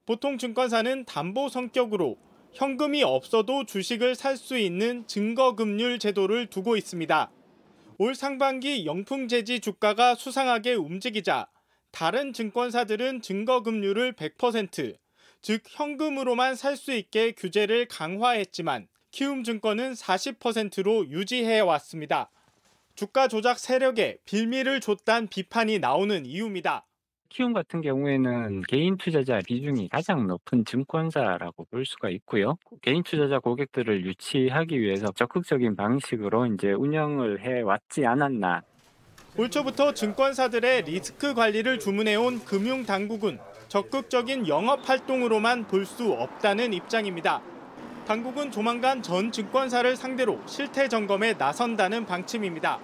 [0.05, 2.17] 보통 증권사는 담보 성격으로
[2.57, 7.29] 현금이 없어도 주식을 살 수 있는 증거금률 제도를 두고 있습니다.
[7.99, 11.47] 올 상반기 영풍재지 주가가 수상하게 움직이자
[11.91, 14.97] 다른 증권사들은 증거금률을 100%,
[15.43, 22.31] 즉 현금으로만 살 수 있게 규제를 강화했지만 키움증권은 40%로 유지해 왔습니다.
[22.95, 26.86] 주가 조작 세력에 빌미를 줬단 비판이 나오는 이유입니다.
[27.29, 32.57] 키움 같은 경우에는 개인 투자자 비중이 가장 높은 증권사라고 볼 수가 있고요.
[32.81, 38.61] 개인 투자자 고객들을 유치하기 위해서 적극적인 방식으로 이제 운영을 해 왔지 않았나.
[39.37, 43.37] 올 초부터 증권사들의 리스크 관리를 주문해온 금융 당국은
[43.67, 47.41] 적극적인 영업 활동으로만 볼 수 없다는 입장입니다.
[48.07, 52.79] 당국은 조만간 전 증권사를 상대로 실태 점검에 나선다는 방침입니다.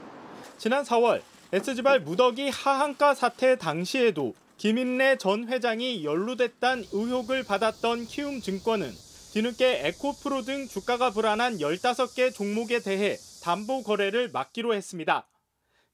[0.58, 1.22] 지난 4월
[1.54, 8.92] S지발 무더기 하한가 사태 당시에도 김인래 전 회장이 연루됐다는 의혹을 받았던 키움증권은
[9.34, 15.28] 뒤늦게 에코프로 등 주가가 불안한 15개 종목에 대해 담보 거래를 막기로 했습니다.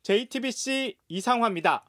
[0.03, 1.83] JTBC 이상화입니다.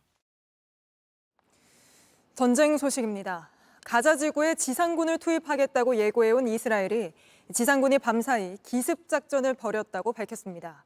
[2.35, 3.51] 전쟁 소식입니다.
[3.85, 7.13] 가자 지구에 지상군을 투입하겠다고 예고해온 이스라엘이
[7.55, 10.85] 지상군이 밤사이 기습 작전을 벌였다고 밝혔습니다.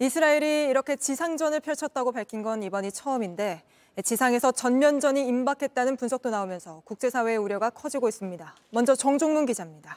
[0.00, 3.62] 이스라엘이 이렇게 지상전을 펼쳤다고 밝힌 건 이번이 처음인데
[4.04, 8.54] 지상에서 전면전이 임박했다는 분석도 나오면서 국제사회의 우려가 커지고 있습니다.
[8.70, 9.96] 먼저 정종문 기자입니다.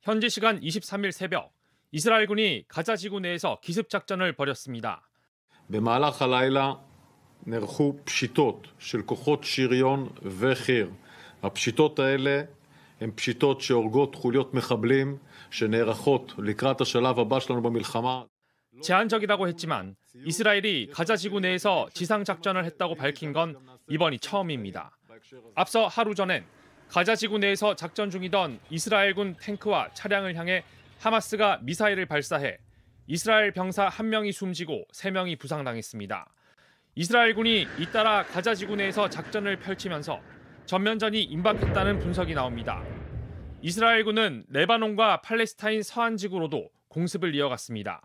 [0.00, 1.52] 현지 시간 23일 새벽
[1.92, 5.02] 이스라엘군이 가자 지구 내에서 기습 작전을 벌였습니다.
[5.68, 6.74] במהלך הלילה
[7.46, 10.90] נערכו פשיטות של כוחות שריון וחי"ר.
[11.42, 12.42] הפשיטות האלה
[13.00, 15.18] הן פשיטות שהורגות חוליות מחבלים
[15.50, 18.24] שנערכות לקראת השלב הבא שלנו במלחמה.
[18.82, 23.56] 제한적이라고 했지만 이스라엘이 가자 지구 내에서 지상 작전을 했다고 밝힌 건
[23.88, 24.90] 이번이 처음입니다.
[25.54, 26.44] 앞서 하루 전엔
[26.88, 30.64] 가자 지구 내에서 작전 중이던 이스라엘군 탱크와 차량을 향해
[30.98, 32.58] 하마스가 미사일을 발사해
[33.06, 36.32] 이스라엘 병사 한 명이 숨지고 세 명이 부상당했습니다.
[36.96, 40.20] 이스라엘군이 잇따라 가자 지구 내에서 작전을 펼치면서
[40.69, 42.83] 전면전이 임박했다는 분석이 나옵니다.
[43.63, 48.03] 이스라엘군은 레바논과 팔레스타인 서안 지구로도 공습을 이어갔습니다.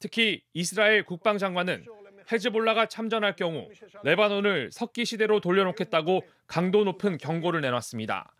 [0.00, 1.84] 특히 이스라엘 국방장관은
[2.32, 3.68] 헤즈볼라가 참전할 경우
[4.02, 8.34] 레바논을 석기 시대로 돌려놓겠다고 강도 높은 경고를 내놨습니다.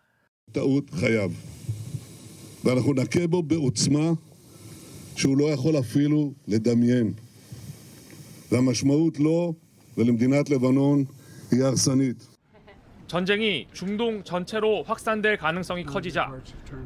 [13.07, 16.29] 전쟁이 중동 전체로 확산될 가능성이 커지자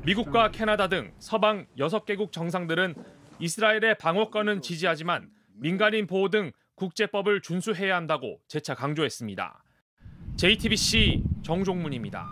[0.05, 2.93] 미국과 캐나다 등 서방 6개국 정상들은
[3.39, 9.63] 이스라엘의 방어권은 지지하지만 민간인 보호 등 국제법을 준수해야 한다고 재차 강조했습니다.
[10.37, 12.27] JTBC 정종문입니다.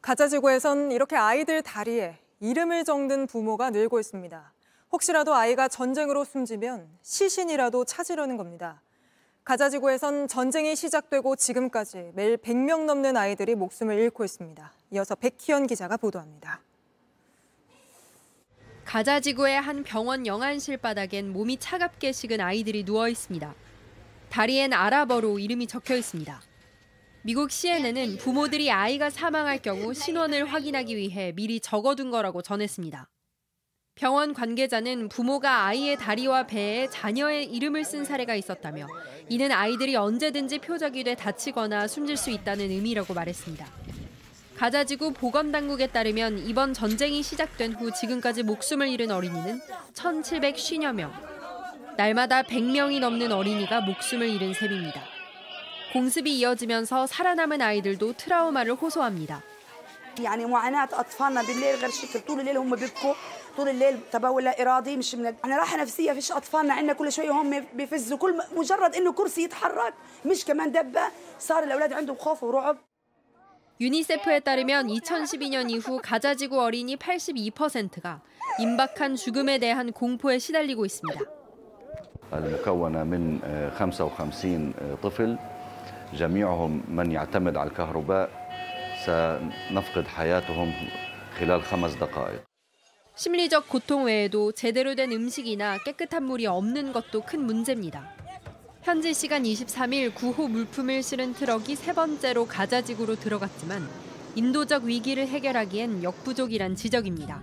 [0.00, 4.52] 가자지구에선 이렇게 아이들 다리에 이름을 적는 부모가 늘고 있습니다.
[4.92, 8.80] 혹시라도 아이가 전쟁으로 숨지면 시신이라도 찾으려는 겁니다.
[9.50, 14.72] 가자지구에선 전쟁이 시작되고 지금까지 매일 100명 넘는 아이들이 목숨을 잃고 있습니다.
[14.92, 16.60] 이어서 백희연 기자가 보도합니다.
[18.84, 23.52] 가자 지구의 한 병원 영안실 바닥엔 몸이 차갑게 식은 아이들이 누워 있습니다.
[24.28, 26.40] 다리엔 아랍어로 이름이 적혀 있습니다.
[27.22, 33.08] 미국 CNN은 부모들이 아이가 사망할 경우 신원을 확인하기 위해 미리 적어둔 거라고 전했습니다.
[34.00, 38.86] 병원 관계자는 부모가 아이의 다리와 배에 자녀의 이름을 쓴 사례가 있었다며
[39.28, 43.66] 이는 아이들이 언제든지 표적이 돼 다치거나 숨질 수 있다는 의미라고 말했습니다.
[44.56, 49.60] 가자지구 보건당국에 따르면 이번 전쟁이 시작된 후 지금까지 목숨을 잃은 어린이는
[49.92, 51.12] 1,750여 명.
[51.98, 55.02] 날마다 100명이 넘는 어린이가 목숨을 잃은 셈입니다.
[55.92, 59.42] 공습이 이어지면서 살아남은 아이들도 트라우마를 호소합니다.
[63.49, 64.97] يعني معاناة أطفالنا بالليل غير شكل طول الليل هم بيبكوا طول الليل تبول لا إرادي
[64.97, 69.13] مش من يعني راحة نفسية فيش أطفالنا عندنا كل شوية هم بيفزوا كل مجرد إنه
[69.13, 69.93] كرسي يتحرك
[70.25, 71.01] مش كمان دبة
[71.39, 72.77] صار الأولاد عندهم خوف ورعب
[73.81, 78.21] 유니세프에 따르면 2012년 이후 가자지구 어린이 82%가
[78.59, 81.19] 임박한 죽음에 대한 공포에 시달리고 있습니다.
[82.33, 83.39] المكونة من
[83.77, 85.37] 55 طفل
[86.13, 88.29] جميعهم من يعتمد على الكهرباء
[89.05, 90.73] سنفقد حياتهم
[91.39, 92.48] خلال خمس دقائق.
[93.20, 98.08] 심리적 고통 외에도 제대로 된 음식이나 깨끗한 물이 없는 것도 큰 문제입니다.
[98.80, 103.86] 현지 시간 23일 구호 물품을 실은 트럭이 세 번째로 가자지구로 들어갔지만
[104.36, 107.42] 인도적 위기를 해결하기엔 역부족이란 지적입니다.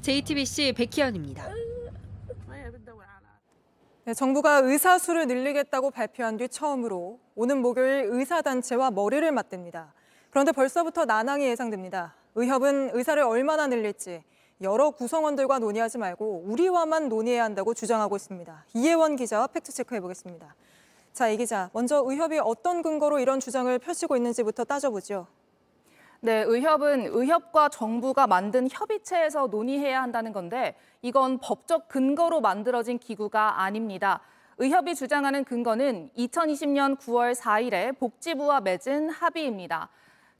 [0.00, 1.48] JTBC 백희연입니다.
[4.04, 9.92] 네, 정부가 의사 수를 늘리겠다고 발표한 뒤 처음으로 오는 목요일 의사단체와 머리를 맞댑니다.
[10.30, 12.16] 그런데 벌써부터 난항이 예상됩니다.
[12.34, 14.24] 의협은 의사를 얼마나 늘릴지
[14.62, 18.64] 여러 구성원들과 논의하지 말고 우리와만 논의해야 한다고 주장하고 있습니다.
[18.74, 20.54] 이혜원 기자와 팩트체크 해 보겠습니다.
[21.12, 25.26] 자, 이 기자, 먼저 의협이 어떤 근거로 이런 주장을 펼치고 있는지부터 따져보죠.
[26.20, 34.20] 네, 의협은 의협과 정부가 만든 협의체에서 논의해야 한다는 건데 이건 법적 근거로 만들어진 기구가 아닙니다.
[34.58, 39.88] 의협이 주장하는 근거는 2020년 9월 4일에 복지부와 맺은 합의입니다.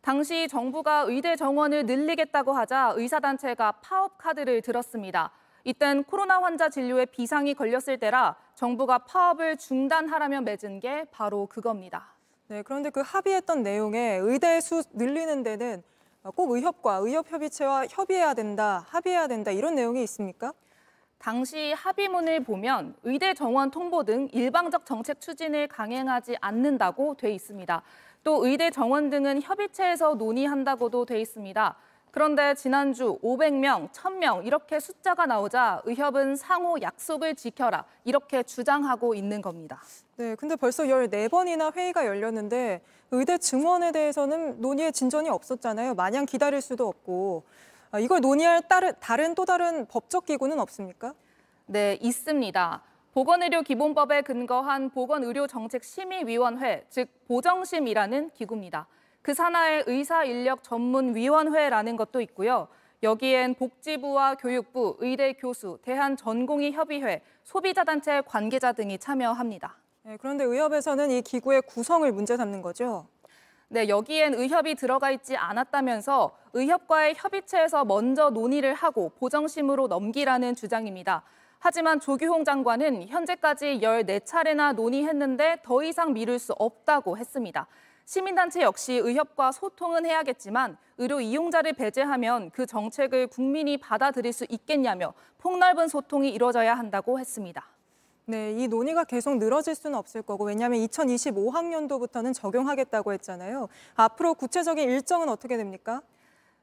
[0.03, 5.31] 당시 정부가 의대 정원을 늘리겠다고 하자 의사단체가 파업 카드를 들었습니다.
[5.63, 12.15] 이땐 코로나 환자 진료에 비상이 걸렸을 때라 정부가 파업을 중단하라며 맺은 게 바로 그겁니다.
[12.49, 15.85] 네, 그런데 그 합의했던 내용에 의대 수 늘리는 데는
[16.35, 20.53] 꼭 의협과 의협협의체와 협의해야 된다, 합의해야 된다 이런 내용이 있습니까?
[21.19, 27.81] 당시 합의문을 보면 의대 정원 통보 등 일방적 정책 추진을 강행하지 않는다고 돼 있습니다.
[28.25, 31.77] 또 의대 정원 등은 협의체에서 논의한다고도 돼 있습니다.
[32.13, 39.81] 그런데 지난주 500명, 1000명 이렇게 숫자가 나오자 의협은 상호 약속을 지켜라 이렇게 주장하고 있는 겁니다.
[40.17, 42.83] 네, 근데 벌써 14번이나 회의가 열렸는데
[43.13, 45.95] 의대 증원에 대해서는 논의에 진전이 없었잖아요.
[45.95, 47.45] 마냥 기다릴 수도 없고.
[47.91, 51.15] 아, 이걸 논의할 다른, 다른 또 다른 법적 기구는 없습니까?
[51.67, 52.83] 네, 있습니다.
[53.13, 58.89] 보건의료기본법에 근거한 보건의료정책심의위원회, 즉 보정심이라는 기구입니다.
[59.21, 62.69] 그 산하에 의사인력전문위원회라는 것도 있고요.
[63.03, 69.77] 여기엔 복지부와 교육부, 의대 교수, 대한전공의협의회, 소비자단체 관계자 등이 참여합니다.
[70.05, 73.07] 네, 그런데 의협에서는 이 기구의 구성을 문제 삼는 거죠?
[73.69, 81.25] 네, 여기엔 의협이 들어가 있지 않았다면서 의협과의 협의체에서 먼저 논의를 하고 보정심으로 넘기라는 주장입니다.
[81.65, 87.69] 하지만 조규홍 장관은 현재까지 14차례나 논의했는데 더 이상 미룰 수 없다고 했습니다.
[88.05, 95.87] 시민단체 역시 의협과 소통은 해야겠지만 의료 이용자를 배제하면 그 정책을 국민이 받아들일 수 있겠냐며 폭넓은
[95.87, 97.65] 소통이 이뤄져야 한다고 했습니다.
[98.25, 103.69] 네, 이 논의가 계속 늘어질 수는 없을 거고 왜냐하면 2025학년도부터는 적용하겠다고 했잖아요.
[103.95, 106.03] 앞으로 구체적인 일정은 어떻게 됩니까?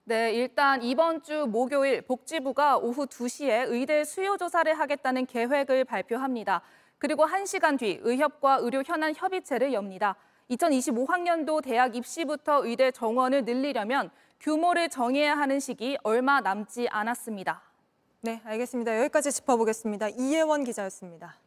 [0.09, 6.63] 네, 일단 이번 주 목요일 복지부가 오후 2시에 의대 수요 조사를 하겠다는 계획을 발표합니다.
[6.97, 10.15] 그리고 1시간 뒤 의협과 의료 현안 협의체를 엽니다.
[10.49, 17.61] 2025학년도 대학 입시부터 의대 정원을 늘리려면 규모를 정해야 하는 시기 얼마 남지 않았습니다.
[18.21, 18.99] 네, 알겠습니다.
[19.01, 20.09] 여기까지 짚어보겠습니다.
[20.17, 21.37] 이혜원 기자였습니다.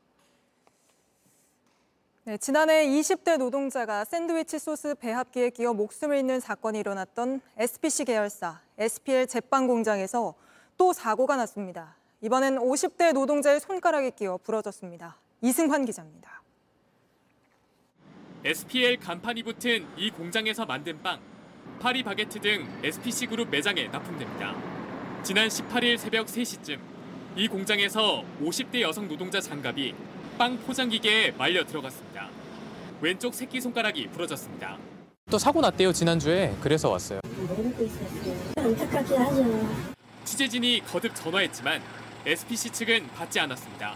[2.24, 9.26] 네, 지난해 20대 노동자가 샌드위치 소스 배합기에 끼어 목숨을 잃는 사건이 일어났던 SPC 계열사 SPL
[9.26, 10.32] 제빵 공장에서
[10.76, 11.96] 또 사고가 났습니다.
[12.20, 15.18] 이번엔 50대 노동자의 손가락에 끼어 부러졌습니다.
[15.40, 16.42] 이승환 기자입니다.
[18.44, 21.20] SPL 간판이 붙은 이 공장에서 만든 빵,
[21.80, 24.54] 파리 바게트 등 SPC 그룹 매장에 납품됩니다.
[25.24, 26.78] 지난 18일 새벽 3시쯤
[27.35, 29.92] 이 공장에서 50대 여성 노동자 장갑이
[30.38, 32.29] 빵 포장 기계에 말려 들어갔습니다.
[33.01, 34.79] 왼쪽 새끼 손가락이 부러졌습니다.
[35.31, 37.21] 또 사고 났대요 지난주에 그래서 왔어요.
[38.57, 39.68] 안타깝긴 하죠.
[40.25, 41.81] 취재진이 거듭 전화했지만
[42.27, 43.95] SPC 측은 받지 않았습니다.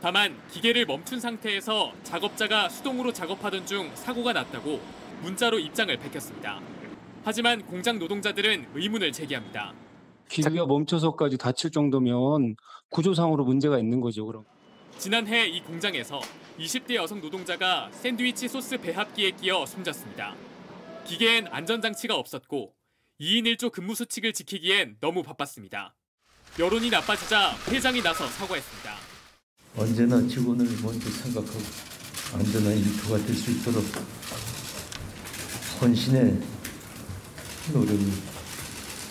[0.00, 4.80] 다만 기계를 멈춘 상태에서 작업자가 수동으로 작업하던 중 사고가 났다고
[5.22, 6.60] 문자로 입장을 밝혔습니다.
[7.24, 9.72] 하지만 공장 노동자들은 의문을 제기합니다.
[10.28, 12.54] 기계가 멈춰서까지 다칠 정도면
[12.90, 14.24] 구조상으로 문제가 있는 거죠.
[14.26, 14.44] 그럼.
[14.98, 16.20] 지난해 이 공장에서
[16.58, 20.34] 20대 여성 노동자가 샌드위치 소스 배합기에 끼어 숨졌습니다.
[21.06, 22.74] 기계엔 안전장치가 없었고
[23.20, 25.94] 2인 1조 근무 수칙을 지키기엔 너무 바빴습니다.
[26.58, 28.96] 여론이 나빠지자 회장이 나서 사과했습니다.
[29.76, 31.60] 언제나 직원을 먼저 생각하고
[32.34, 33.84] 안전한 일터가 될 수 있도록
[35.80, 36.40] 헌신의
[37.72, 37.98] 노력을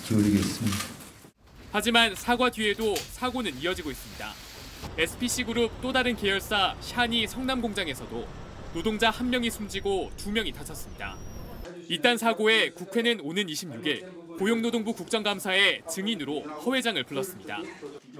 [0.05, 0.77] 기울이겠습니다.
[1.71, 4.33] 하지만 사과 뒤에도 사고는 이어지고 있습니다.
[4.97, 8.27] SPC 그룹 또 다른 계열사 샤니 성남 공장에서도
[8.73, 11.15] 노동자 한 명이 숨지고 두 명이 다쳤습니다.
[11.89, 17.59] 이딴 사고에 국회는 오는 26일 고용노동부 국정감사에 증인으로 허 회장을 불렀습니다.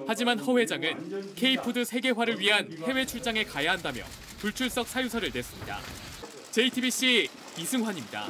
[0.08, 4.04] 하지만 허 회장은 K푸드 세계화를 위한 해외 출장에 가야 한다며
[4.40, 5.78] 불출석 사유서를 냈습니다.
[6.52, 8.28] JTBC 이승환입니다.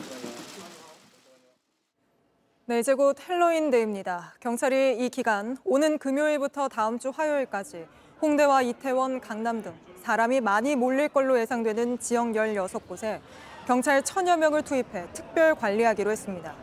[2.65, 4.35] 네, 이제 곧 헬로윈데이입니다.
[4.41, 7.85] 경찰이 이 기간 오는 금요일부터 다음 주 화요일까지
[8.21, 13.19] 홍대와 이태원, 강남 등 사람이 많이 몰릴 걸로 예상되는 지역 16곳에
[13.67, 16.55] 경찰 천여 명을 투입해 특별 관리하기로 했습니다.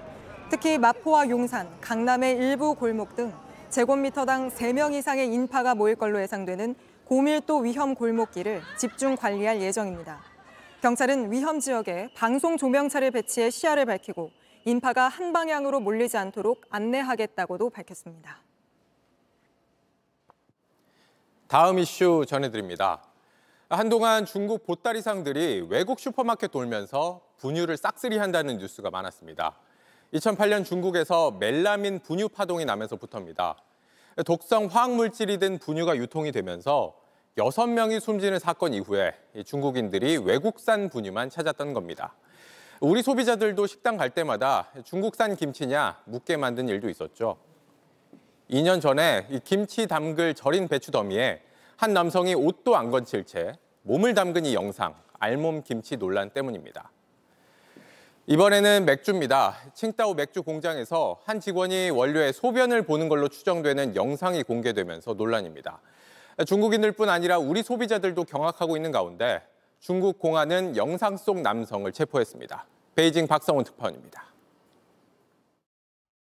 [0.50, 3.32] 특히 마포와 용산, 강남의 일부 골목 등
[3.70, 10.20] 제곱미터당 3명 이상의 인파가 모일 걸로 예상되는 고밀도 위험 골목길을 집중 관리할 예정입니다.
[10.80, 14.30] 경찰은 위험 지역에 방송 조명차를 배치해 시야를 밝히고
[14.64, 18.38] 인파가 한 방향으로 몰리지 않도록 안내하겠다고도 밝혔습니다.
[21.46, 23.02] 다음 이슈 전해드립니다.
[23.68, 29.54] 한동안 중국 보따리상들이 외국 슈퍼마켓 돌면서 분유를 싹쓸이 한다는 뉴스가 많았습니다.
[30.14, 33.56] 2008년 중국에서 멜라민 분유 파동이 나면서부터입니다.
[34.24, 36.94] 독성 화학 물질이 든 분유가 유통이 되면서
[37.36, 39.12] 6명이 숨지는 사건 이후에
[39.44, 42.14] 중국인들이 외국산 분유만 찾았던 겁니다.
[42.80, 47.36] 우리 소비자들도 식당 갈 때마다 중국산 김치냐 묻게 만든 일도 있었죠.
[48.50, 51.40] 2년 전에 이 김치 담글 절인 배추 더미에
[51.76, 56.90] 한 남성이 옷도 안 건칠 채 몸을 담근 이 영상, 알몸 김치 논란 때문입니다.
[58.26, 59.56] 이번에는 맥주입니다.
[59.74, 65.80] 칭따오 맥주 공장에서 한 직원이 원료의 소변을 보는 걸로 추정되는 영상이 공개되면서 논란입니다.
[66.46, 69.42] 중국인들뿐 아니라 우리 소비자들도 경악하고 있는 가운데
[69.78, 72.66] 중국 공안은 영상 속 남성을 체포했습니다.
[72.94, 74.33] 베이징 박성훈 특파원입니다.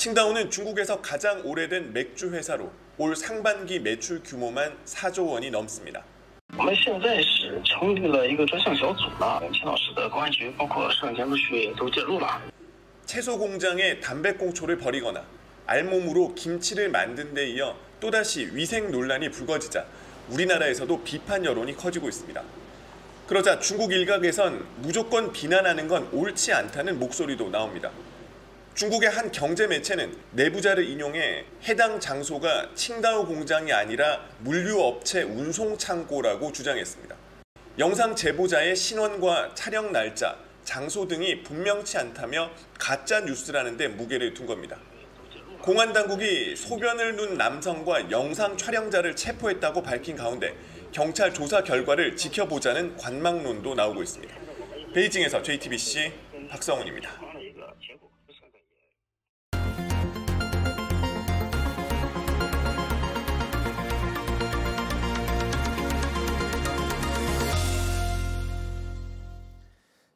[0.00, 6.02] 칭다오는 중국에서 가장 오래된 맥주 회사로 올 상반기 매출 규모만 4조 원이 넘습니다.
[6.56, 12.40] 我们现在是成立了一个专项小组了，青岛市的公安局包括市政监督区也都介入了。
[13.04, 15.24] 채소 공장에 담배꽁초를 버리거나
[15.66, 19.84] 알몸으로 김치를 만든 데 이어 또다시 위생 논란이 불거지자
[20.30, 22.42] 우리나라에서도 비판 여론이 커지고 있습니다.
[23.26, 27.90] 그러자 중국 일각에선 무조건 비난하는 건 옳지 않다는 목소리도 나옵니다.
[28.81, 37.15] 중국의 한 경제 매체는 내부자를 인용해 해당 장소가 칭다오 공장이 아니라 물류업체 운송 창고라고 주장했습니다.
[37.77, 44.79] 영상 제보자의 신원과 촬영 날짜, 장소 등이 분명치 않다며 가짜 뉴스라는 데 무게를 둔 겁니다.
[45.61, 50.55] 공안 당국이 소변을 눈 남성과 영상 촬영자를 체포했다고 밝힌 가운데
[50.91, 54.35] 경찰 조사 결과를 지켜보자는 관망론도 나오고 있습니다.
[54.95, 56.11] 베이징에서 JTBC
[56.49, 57.30] 박성훈입니다.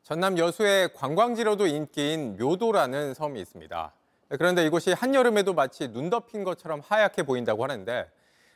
[0.05, 3.91] 전남 여수의 관광지로도 인기인 묘도라는 섬이 있습니다.
[4.37, 8.07] 그런데 이곳이 한여름에도 마치 눈 덮인 것처럼 하얗게 보인다고 하는데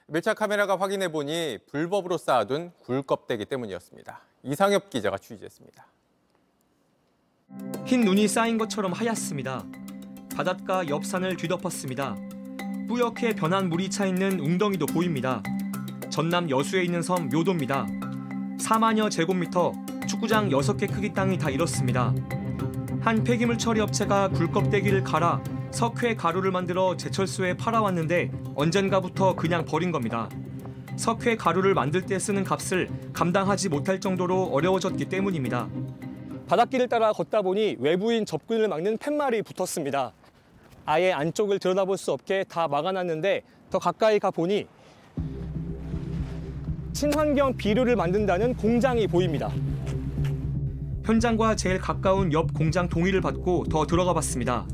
[0.05, 4.21] 밀착 카메라가 확인해 보니 불법으로 쌓아둔 굴 껍데기 때문이었습니다.
[4.43, 5.87] 이상엽 기자가 취재했습니다.
[7.83, 9.65] 흰 눈이 쌓인 것처럼 하얗습니다.
[10.35, 12.15] 바닷가 옆 산을 뒤덮었습니다.
[12.87, 15.41] 뿌옇게 변한 물이 차 있는 웅덩이도 보입니다.
[16.11, 17.87] 전남 여수에 있는 섬 묘도입니다.
[18.59, 19.73] 4만여 제곱미터,
[20.10, 22.12] 축구장 6개 크기 땅이 다 이렇습니다.
[22.99, 25.39] 한 폐기물 처리 업체가 굴껍데기를 갈아
[25.70, 30.28] 석회 가루를 만들어 제철소에 팔아왔는데 언젠가부터 그냥 버린 겁니다.
[30.97, 35.70] 석회 가루를 만들 때 쓰는 값을 감당하지 못할 정도로 어려워졌기 때문입니다.
[36.47, 40.14] 바닷길을 따라 걷다 보니 외부인 접근을 막는 팻말이 붙었습니다.
[40.88, 44.66] 아예 안쪽을 들여다볼 수 없게 다 막아놨는데 더 가까이 가 보니
[46.93, 49.51] 친환경 비료를 만든다는 공장이 보입니다.
[51.10, 54.68] 현장과 제일 가까운 옆 공장 동의를 받고 더 들어가 봤습니다.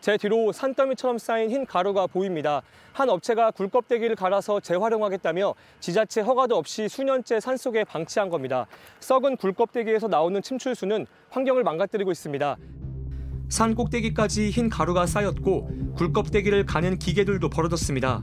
[0.00, 2.62] 제 뒤로 산더미처럼 쌓인 흰 가루가 보입니다.
[2.94, 8.66] 한 업체가 굴껍데기를 갈아서 재활용하겠다며 지자체 허가도 없이 수년째 산속에 방치한 겁니다.
[9.00, 12.56] 썩은 굴껍데기에서 나오는 침출수는 환경을 망가뜨리고 있습니다.
[13.50, 18.22] 산 꼭대기까지 흰 가루가 쌓였고 굴껍데기를 가는 기계들도 벌어졌습니다.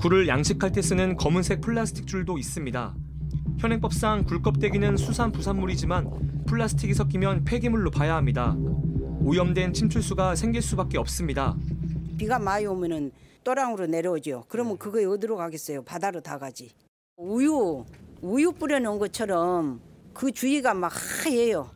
[0.00, 3.05] 굴을 양식할 때 쓰는 검은색 플라스틱 줄도 있습니다.
[3.66, 8.54] 현행법상 굴껍데기는 수산 부산물이지만 플라스틱이 섞이면 폐기물로 봐야 합니다.
[9.24, 11.56] 오염된 침출수가 생길 수밖에 없습니다.
[12.16, 13.10] 비가 많이 오면은
[13.42, 14.44] 또랑으로 내려오죠.
[14.46, 15.82] 그러면 그거 어디로 가겠어요?
[15.82, 16.70] 바다로 다 가지.
[17.16, 17.84] 우유,
[18.22, 19.80] 우유 뿌려놓은 것처럼
[20.14, 20.92] 그 주위가 막
[21.24, 21.68] 하얘요.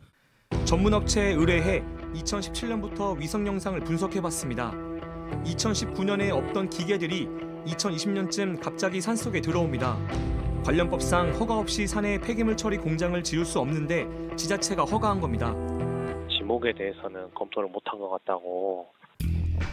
[0.63, 1.83] 전문 업체에 의뢰해
[2.13, 4.71] 2017년부터 위성 영상을 분석해봤습니다.
[5.43, 7.27] 2019년에 없던 기계들이
[7.65, 9.97] 2020년쯤 갑자기 산속에 들어옵니다.
[10.63, 15.53] 관련법상 허가 없이 산에 폐기물 처리 공장을 지을 수 없는데 지자체가 허가한 겁니다.
[16.29, 18.87] 지목에 대해서는 검토를 못한 것 같다고.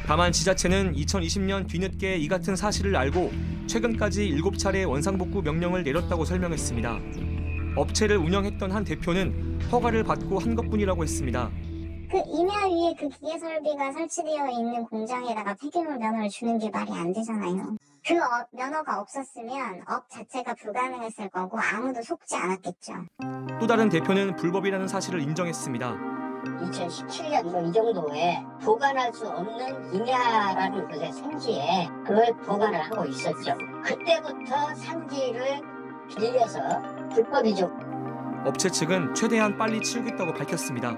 [0.07, 3.31] 다만 지자체는 2020년 뒤늦게 이 같은 사실을 알고
[3.67, 6.99] 최근까지 7차례 원상복구 명령을 내렸다고 설명했습니다.
[7.77, 11.51] 업체를 운영했던 한 대표는 허가를 받고 한 것뿐이라고 했습니다.
[12.11, 17.13] 그 임야 위에 그 기계 설비가 설치되어 있는 공장에다가 폐기물 면허를 주는 게 말이 안
[17.13, 17.77] 되잖아요.
[18.09, 22.95] 그 업, 면허가 없었으면 업 자체가 불가능했을 거고 아무도 속지 않았겠죠.
[23.61, 26.19] 또 다른 대표는 불법이라는 사실을 인정했습니다.
[26.63, 33.55] 2017년 뭐 이 정도에 보관할 수 없는 임야라는 것의 산지에 그걸 보관을 하고 있었죠.
[33.85, 35.61] 그때부터 산지를
[36.09, 36.61] 빌려서
[37.13, 37.71] 불법이죠.
[38.47, 40.95] 업체 측은 최대한 빨리 치우겠다고 밝혔습니다.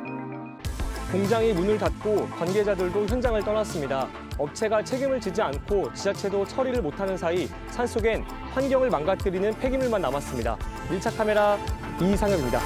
[1.10, 4.08] 공장이 문을 닫고 관계자들도 현장을 떠났습니다.
[4.38, 10.56] 업체가 책임을 지지 않고 지자체도 처리를 못하는 사이 산속엔 환경을 망가뜨리는 폐기물만 남았습니다.
[10.88, 11.58] 밀착 카메라
[12.00, 12.60] 이상엽입니다.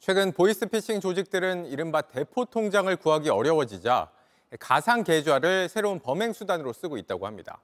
[0.00, 4.10] 최근 보이스피싱 조직들은 이른바 대포 통장을 구하기 어려워지자
[4.58, 7.60] 가상 계좌를 새로운 범행 수단으로 쓰고 있다고 합니다.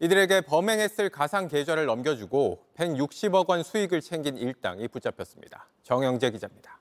[0.00, 5.68] 이들에게 범행했을 가상 계좌를 넘겨주고 160억 원 수익을 챙긴 일당이 붙잡혔습니다.
[5.82, 6.80] 정영재 기자입니다.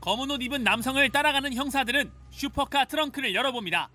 [0.00, 3.90] 검은 옷 입은 남성을 따라가는 형사들은 슈퍼카 트렁크를 열어봅니다.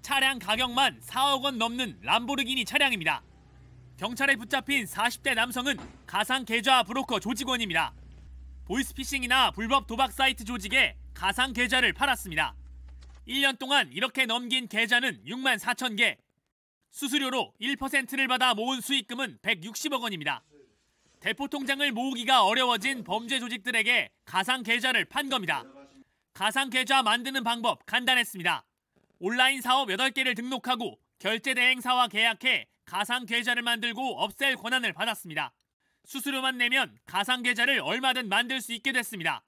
[0.00, 3.22] 차량 가격만 4억 원 넘는 람보르기니 차량입니다.
[3.98, 5.76] 경찰에 붙잡힌 40대 남성은
[6.06, 7.92] 가상 계좌 브로커 조직원입니다.
[8.64, 12.54] 보이스피싱이나 불법 도박 사이트 조직에 가상 계좌를 팔았습니다.
[13.26, 16.16] 1년 동안 이렇게 넘긴 계좌는 6만 4천 개.
[16.90, 20.42] 수수료로 1%를 받아 모은 수익금은 160억 원입니다.
[21.20, 25.64] 대포 통장을 모으기가 어려워진 범죄 조직들에게 가상 계좌를 판 겁니다.
[26.32, 28.64] 가상 계좌 만드는 방법 간단했습니다.
[29.18, 35.52] 온라인 사업 8개를 등록하고 결제 대행사와 계약해 가상 계좌를 만들고 없앨 권한을 받았습니다.
[36.04, 39.42] 수수료만 내면 가상 계좌를 얼마든 만들 수 있게 됐습니다.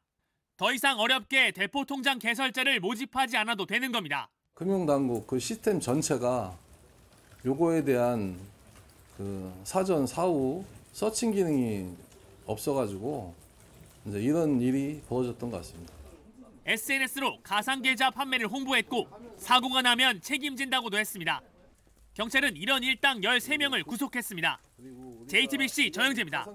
[0.57, 4.29] 더 이상 어렵게 대포 통장 개설자를 모집하지 않아도 되는 겁니다.
[4.53, 6.59] 금융당국 그 시스템 전체가
[7.45, 8.39] 요거에 대한
[9.17, 11.97] 그 사전 사후 서칭 기능이
[12.47, 13.35] 없어가지고
[14.07, 15.93] 이제 이런 일이 벌어졌던 것 같습니다.
[16.67, 21.41] SNS로 가상 계좌 판매를 홍보했고 사고가 나면 책임진다고도 했습니다.
[22.15, 24.61] 경찰은 이런 일당 13명을 구속했습니다.
[25.29, 26.47] JTBC 전영재입니다.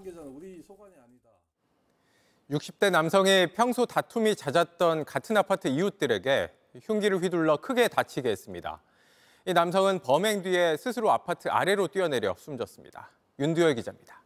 [2.52, 6.52] 60대 남성이 평소 다툼이 잦았던 같은 아파트 이웃들에게
[6.84, 8.82] 흉기를 휘둘러 크게 다치게 했습니다.
[9.48, 13.12] 이 남성은 범행 뒤에 스스로 아파트 아래로 뛰어내려 숨졌습니다.
[13.40, 14.24] 윤두열 기자입니다.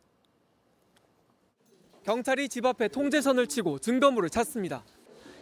[2.03, 4.83] 경찰이 집 앞에 통제선을 치고 증거물을 찾습니다.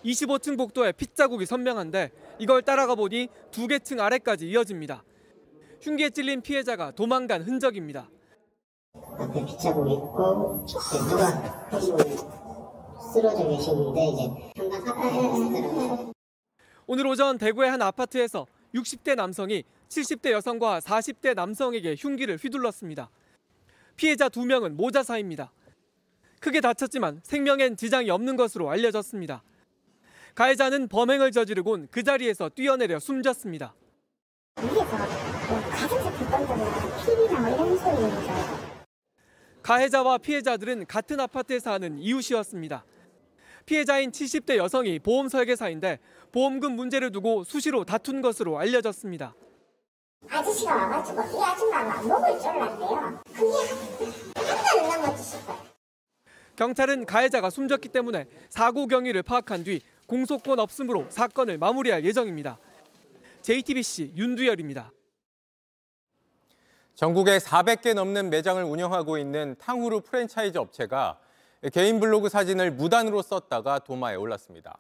[0.04, 5.04] 25층 복도에 핏자국이 선명한데 이걸 따라가 보니 두 개 층 아래까지 이어집니다.
[5.82, 8.10] 흉기에 찔린 피해자가 도망간 흔적입니다.
[8.96, 10.66] 앞에 빗자국이 있고 누가 뭐
[13.14, 16.12] 쓰러져 계시는데 이제 현관 하더라고요.
[16.88, 23.10] 오늘 오전 대구의 한 아파트에서 60대 남성이 70대 여성과 40대 남성에게 흉기를 휘둘렀습니다.
[23.96, 25.52] 피해자 두 명은 모자사입니다.
[26.40, 29.44] 크게 다쳤지만 생명엔 지장이 없는 것으로 알려졌습니다.
[30.36, 33.74] 가해자는 범행을 저지르곤 그 자리에서 뛰어내려 숨졌습니다.
[39.64, 42.86] 가해자와 피해자들은 같은 아파트에 사는 이웃이었습니다.
[43.68, 46.00] 피해자인 70대 여성이 보험 설계사인데
[46.32, 49.36] 보험금 문제를 두고 수시로 다툰 것으로 알려졌습니다.
[50.30, 53.22] 아저씨가 와가지고 이 아줌마가 목을 졸랐대요.
[53.26, 54.06] 그게
[54.36, 55.58] 한 달을 넘었지 싶어요.
[56.56, 62.58] 경찰은 가해자가 숨졌기 때문에 사고 경위를 파악한 뒤 공소권 없음으로 사건을 마무리할 예정입니다.
[63.42, 64.92] JTBC 윤두열입니다.
[66.96, 71.20] 전국에 400개 넘는 매장을 운영하고 있는 탕후루 프랜차이즈 업체가
[71.74, 74.78] 개인 블로그 사진을 무단으로 썼다가 도마에 올랐습니다.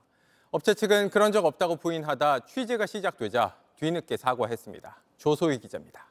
[0.52, 4.98] 업체 측은 그런 적 없다고 부인하다 취재가 시작되자 뒤늦게 사과했습니다.
[5.18, 6.08] 조소희 기자입니다.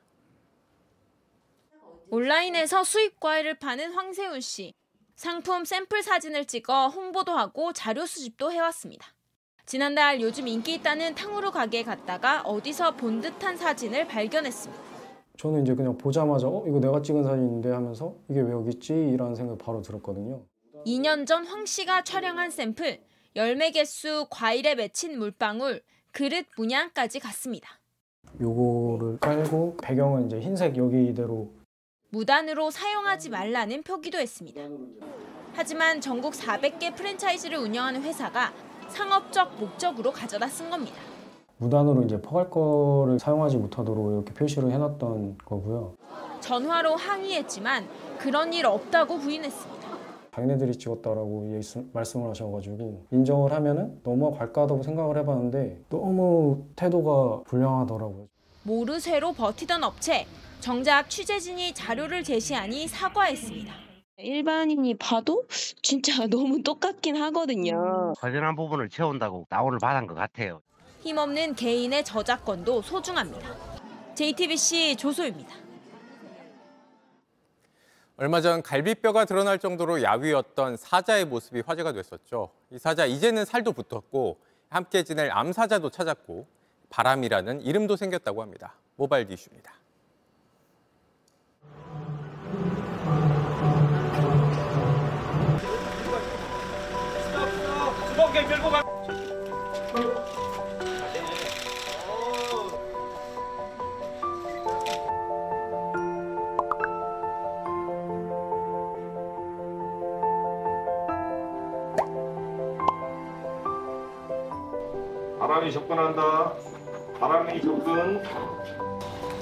[2.11, 4.75] 온라인에서 수입 과일을 파는 황세훈 씨.
[5.17, 9.07] 상품 샘플 사진을 찍어 홍보도 하고 자료 수집도 해왔습니다.
[9.65, 14.83] 지난달 요즘 인기 있다는 탕후루 가게에 갔다가 어디서 본 듯한 사진을 발견했습니다.
[15.39, 18.93] 저는 이제 그냥 보자마자 어 이거 내가 찍은 사진인데 하면서 이게 왜 여기 있지?
[18.93, 20.43] 이라는 생각이 바로 들었거든요.
[20.87, 23.01] 2년 전 황 씨가 촬영한 샘플,
[23.35, 25.83] 열매 개수, 과일에 맺힌 물방울,
[26.13, 27.69] 그릇 문양까지 갔습니다.
[28.41, 31.51] 요거를 깔고 배경은 이제 흰색 여기대로
[32.11, 34.61] 무단으로 사용하지 말라는 표기도 했습니다.
[35.55, 38.53] 하지만 전국 400개 프랜차이즈를 운영하는 회사가
[38.89, 40.97] 상업적 목적으로 가져다 쓴 겁니다.
[41.59, 45.97] 무단으로 이제 포괄 거를 사용하지 못하도록 이렇게 표시를 해놨던 거고요.
[46.41, 49.76] 전화로 항의했지만 그런 일 없다고 부인했습니다.
[50.37, 58.29] 자기네들이 찍었다라고 예수- 말씀을 하셔가지고 인정을 하면은 넘어갈까라고 생각을 해봤는데 너무 태도가 불량하더라고요.
[58.65, 60.27] 모르쇠로 버티던 업체,
[60.61, 63.73] 정작 취재진이 자료를 제시하니 사과했습니다.
[64.19, 65.45] 일반인이 봐도
[65.83, 68.13] 진짜 너무 똑같긴 하거든요.
[68.19, 70.61] 과전한 부분을 채운다고 다운을 받은 것 같아요.
[71.01, 73.49] 힘없는 개인의 저작권도 소중합니다.
[74.15, 75.55] JTBC 조소입니다.
[78.19, 82.51] 얼마 전 갈비뼈가 드러날 정도로 야위였던 사자의 모습이 화제가 됐었죠.
[82.71, 84.39] 이 사자 이제는 살도 붙었고
[84.71, 86.47] 함께 지낼 암사자도 찾았고
[86.89, 88.75] 바람이라는 이름도 생겼다고 합니다.
[88.97, 89.75] 모바일 이슈입니다.
[98.15, 98.96] 주먹
[115.67, 116.53] 바람이 접근한다.
[117.19, 118.23] 바람이 접근.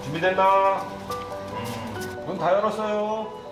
[0.05, 0.83] 준비된다.
[2.27, 3.44] 문 다 열었어요.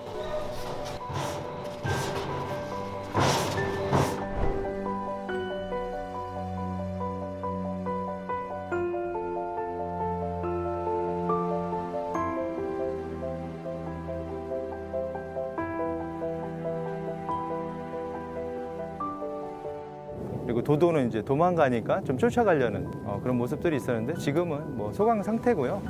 [20.44, 25.82] 그리고 도도는 이제 도망가니까 좀 쫓아가려는 어, 그런 모습들이 있었는데 지금은 뭐 소강 상태고요.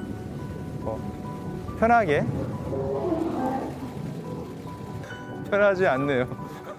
[0.80, 1.00] 뭐
[1.78, 2.24] 편하게
[5.50, 6.26] 편하지 않네요.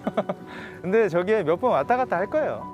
[0.82, 2.73] 근데 저기에 몇번 왔다 갔다 할 거예요.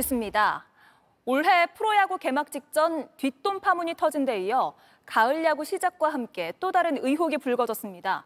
[0.00, 0.64] 뉴스입니다.
[1.24, 4.74] 올해 프로야구 개막 직전 뒷돈 파문이 터진 데 이어
[5.06, 8.24] 가을 야구 시작과 함께 또 다른 의혹이 불거졌습니다.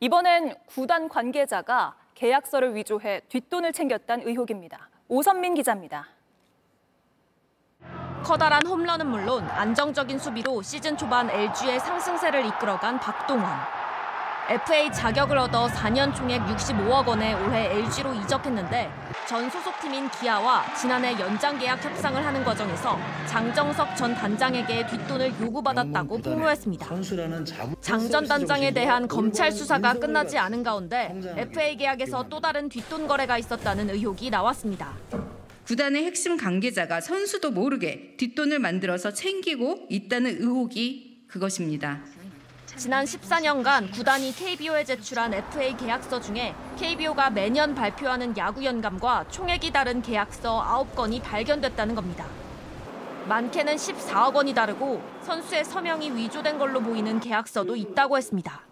[0.00, 4.88] 이번엔 구단 관계자가 계약서를 위조해 뒷돈을 챙겼다는 의혹입니다.
[5.08, 6.08] 오선민 기자입니다.
[8.22, 13.83] 커다란 홈런은 물론 안정적인 수비로 시즌 초반 LG의 상승세를 이끌어간 박동원.
[14.50, 18.90] FA 자격을 얻어 4년 총액 65억 원에 올해 LG로 이적했는데
[19.26, 26.86] 전 소속팀인 기아와 지난해 연장 계약 협상을 하는 과정에서 장정석 전 단장에게 뒷돈을 요구받았다고 폭로했습니다.
[27.80, 33.38] 장 전 단장에 대한 검찰 수사가 끝나지 않은 가운데 FA 계약에서 또 다른 뒷돈 거래가
[33.38, 34.92] 있었다는 의혹이 나왔습니다.
[35.66, 42.02] 구단의 핵심 관계자가 선수도 모르게 뒷돈을 만들어서 챙기고 있다는 의혹이 그것입니다.
[42.76, 50.02] 지난 14년간 구단이 KBO에 제출한 FA 계약서 중에 KBO가 매년 발표하는 야구 연감과 총액이 다른
[50.02, 52.26] 계약서 9건이 발견됐다는 겁니다.
[53.28, 58.62] 많게는 14억 원이 다르고 선수의 서명이 위조된 걸로 보이는 계약서도 있다고 했습니다.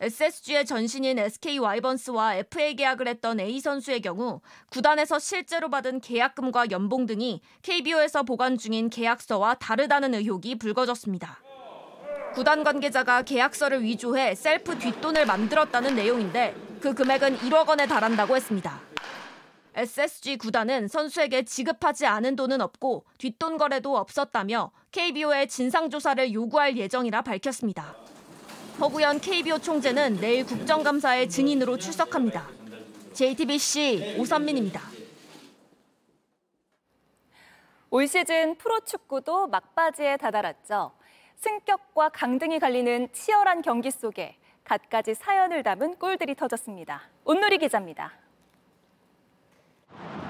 [0.00, 4.40] SSG의 전신인 SK 와이번스와 FA 계약을 했던 A 선수의 경우
[4.70, 11.49] 구단에서 실제로 받은 계약금과 연봉 등이 KBO에서 보관 중인 계약서와 다르다는 의혹이 불거졌습니다.
[12.34, 18.80] 구단 관계자가 계약서를 위조해 셀프 뒷돈을 만들었다는 내용인데 그 금액은 1억 원에 달한다고 했습니다.
[19.74, 27.96] SSG 구단은 선수에게 지급하지 않은 돈은 없고 뒷돈 거래도 없었다며 KBO에 진상조사를 요구할 예정이라 밝혔습니다.
[28.80, 32.46] 허구현 KBO 총재는 내일 국정감사에 증인으로 출석합니다.
[33.12, 34.80] JTBC 오선민입니다.
[37.90, 40.92] 올 시즌 프로축구도 막바지에 다다랐죠.
[41.40, 47.00] 승격과 강등이 갈리는 치열한 경기 속에 갖가지 사연을 담은 골들이 터졌습니다.
[47.24, 48.12] 온누리 기자입니다.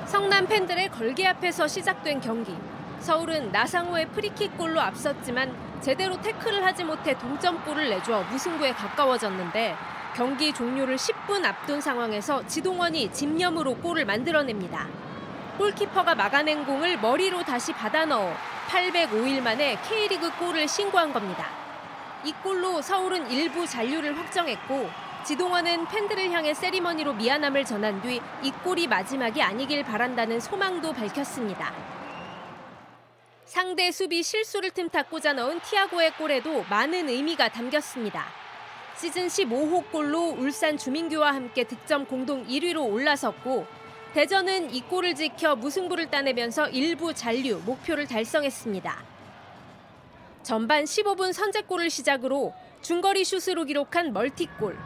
[0.07, 2.57] 성남 팬들의 걸개 앞에서 시작된 경기.
[3.01, 9.75] 서울은 나상호의 프리킥골로 앞섰지만 제대로 태클을 하지 못해 동점골을 내줘 무승부에 가까워졌는데
[10.15, 14.87] 경기 종료를 10분 앞둔 상황에서 지동원이 집념으로 골을 만들어냅니다.
[15.61, 18.35] 골키퍼가 막아낸 공을 머리로 다시 받아 넣어
[18.69, 21.51] 805일 만에 K리그 골을 신고한 겁니다.
[22.25, 24.89] 이 골로 서울은 일부 잔류를 확정했고
[25.27, 31.75] 지동원은 팬들을 향해 세리머니로 미안함을 전한 뒤 이 골이 마지막이 아니길 바란다는 소망도 밝혔습니다.
[33.45, 38.25] 상대 수비 실수를 틈타 꽂아 넣은 티아고의 골에도 많은 의미가 담겼습니다.
[38.97, 43.80] 시즌 15호 골로 울산 주민규와 함께 득점 공동 1위로 올라섰고
[44.13, 49.05] 대전은 이 골을 지켜 무승부를 따내면서 일부 잔류 목표를 달성했습니다.
[50.43, 52.53] 전반 15분 선제골을 시작으로
[52.83, 54.77] 중거리 슛으로 기록한 멀티골,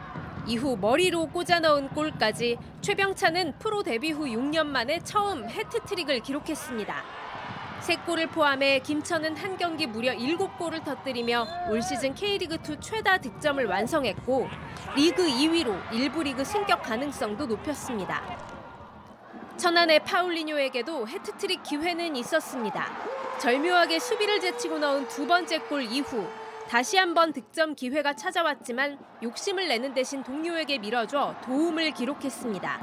[0.47, 6.95] 이후 머리로 꽂아 넣은 골까지 최병찬은 프로 데뷔 후 6년 만에 처음 해트트릭을 기록했습니다.
[7.81, 14.49] 세 골을 포함해 김천은 한 경기 무려 7골을 터뜨리며 올 시즌 K리그2 최다 득점을 완성했고
[14.97, 18.54] 리그 2위로 일부 리그 승격 가능성도 높였습니다.
[19.57, 22.91] 천안의 파울리뇨에게도 해트트릭 기회는 있었습니다.
[23.41, 26.27] 절묘하게 수비를 제치고 넣은 두 번째 골 이후
[26.69, 32.81] 다시 한번 득점 기회가 찾아왔지만 욕심을 내는 대신 동료에게 밀어줘 도움을 기록했습니다.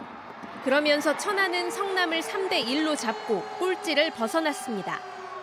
[0.63, 4.99] 그러면서 천안은 성남을 3대 1로 잡고 꼴찌를 벗어났습니다.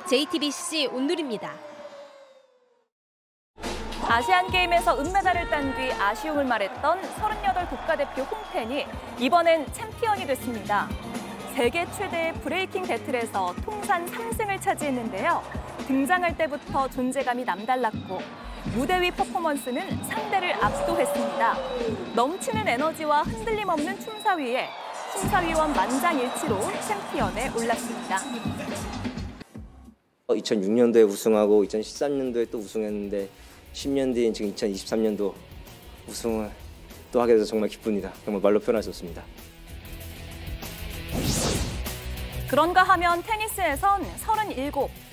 [0.07, 1.68] JTBC 온누리입니다.
[4.07, 8.86] 아시안 게임에서 은메달을 딴 뒤 아쉬움을 말했던 38 국가대표 홍텐이
[9.18, 10.88] 이번엔 챔피언이 됐습니다.
[11.55, 15.42] 세계 최대의 브레이킹 배틀에서 통산 3승을 차지했는데요.
[15.86, 18.18] 등장할 때부터 존재감이 남달랐고
[18.74, 21.57] 무대 위 퍼포먼스는 상대를 압도했습니다.
[22.14, 24.68] 넘치는 에너지와 흔들림 없는 춤사위에
[25.12, 28.18] 심사위원 만장일치로 챔피언에 올랐습니다.
[30.28, 33.28] 2006년도에 우승하고 2013년도에 또 우승했는데
[33.73, 35.35] 10년 뒤인 지금 2023년도
[36.09, 36.51] 우승을
[37.12, 38.12] 또 하게 돼서 정말 기쁩니다.
[38.25, 39.23] 정말 말로 표현할 수 없습니다.
[42.49, 44.73] 그런가 하면 테니스에선 37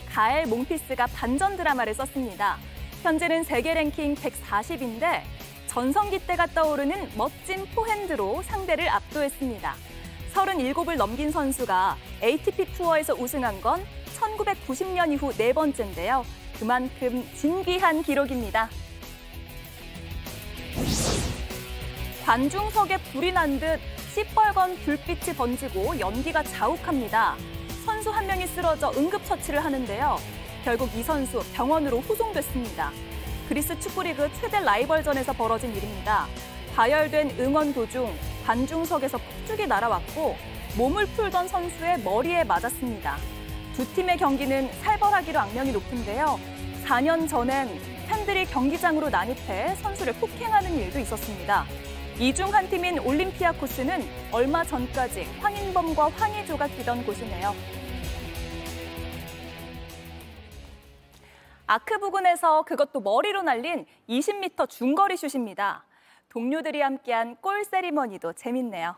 [0.09, 2.57] 가엘 몽피스가 반전 드라마를 썼습니다.
[3.03, 5.21] 현재는 세계 랭킹 140인데
[5.67, 9.75] 전성기 때가 떠오르는 멋진 포핸드로 상대를 압도했습니다.
[10.33, 13.83] 37을 넘긴 선수가 ATP 투어에서 우승한 건
[14.19, 16.25] 1990년 이후 네 번째인데요.
[16.59, 18.69] 그만큼 진귀한 기록입니다.
[22.25, 23.79] 관중석에 불이 난 듯
[24.13, 27.35] 시뻘건 불빛이 번지고 연기가 자욱합니다.
[27.85, 30.17] 선수 한 명이 쓰러져 응급처치를 하는데요.
[30.63, 32.91] 결국 이 선수 병원으로 후송됐습니다.
[33.49, 36.27] 그리스 축구리그 최대 라이벌전에서 벌어진 일입니다.
[36.75, 38.11] 가열된 응원 도중
[38.45, 40.35] 관중석에서 폭죽이 날아왔고
[40.77, 43.34] 몸을 풀던 선수의 머리에 맞았습니다.
[43.75, 46.39] 두 팀의 경기는 살벌하기로 악명이 높은데요.
[46.85, 47.67] 4년 전엔
[48.07, 51.65] 팬들이 경기장으로 난입해 선수를 폭행하는 일도 있었습니다.
[52.17, 54.01] 이 중 한 팀인 올림피아코스는
[54.31, 57.53] 얼마 전까지 황인범과 황의조가 뛰던 곳이네요.
[61.67, 65.83] 아크 부근에서 그것도 머리로 날린 20m 중거리 슛입니다.
[66.29, 68.95] 동료들이 함께한 골 세리머니도 재밌네요.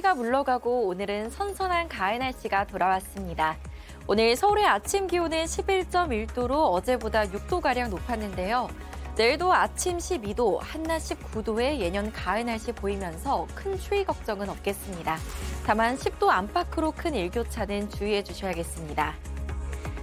[0.00, 3.56] 추위가 물러가고 오늘은 선선한 가을 날씨가 돌아왔습니다.
[4.06, 8.68] 오늘 서울의 아침 기온은 11.1도로 어제보다 6도가량 높았는데요.
[9.16, 15.18] 내일도 아침 12도, 한낮 19도의 예년 가을 날씨 보이면서 큰 추위 걱정은 없겠습니다.
[15.66, 19.14] 다만 10도 안팎으로 큰 일교차는 주의해 주셔야겠습니다.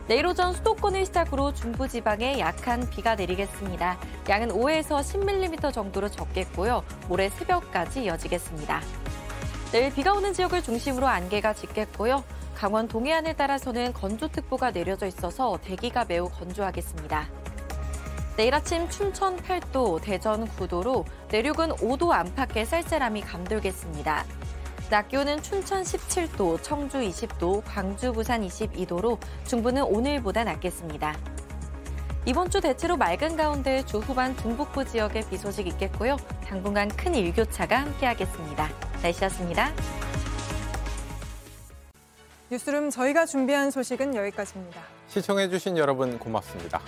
[0.08, 3.98] 내일 오전 수도권을 시작으로 중부지방에 약한 비가 내리겠습니다.
[4.30, 6.84] 양은 5에서 10mm 정도로 적겠고요.
[7.10, 8.82] 모레 새벽까지 이어지겠습니다.
[9.72, 12.24] 내일 비가 오는 지역을 중심으로 안개가 짙겠고요.
[12.55, 17.28] 강원 동해안을 따라서는 건조특보가 내려져 있어서 대기가 매우 건조하겠습니다.
[18.38, 24.26] 내일 아침 춘천 8도, 대전 9도로 내륙은 5도 안팎의 쌀쌀함이 감돌겠습니다.
[24.89, 31.37] 낮 기온은 춘천 17도, 청주 20도, 광주, 부산 22도로 중부는 오늘보다 낮겠습니다.
[32.28, 36.18] 이번 주 대체로 맑은 가운데 주 후반 중북부 지역에 비 소식 있겠고요.
[36.44, 38.68] 당분간 큰 일교차가 함께하겠습니다.
[39.02, 39.72] 날씨였습니다.
[42.52, 44.82] 뉴스룸 저희가 준비한 소식은 여기까지입니다.
[45.08, 46.82] 시청해주신 여러분 고맙습니다.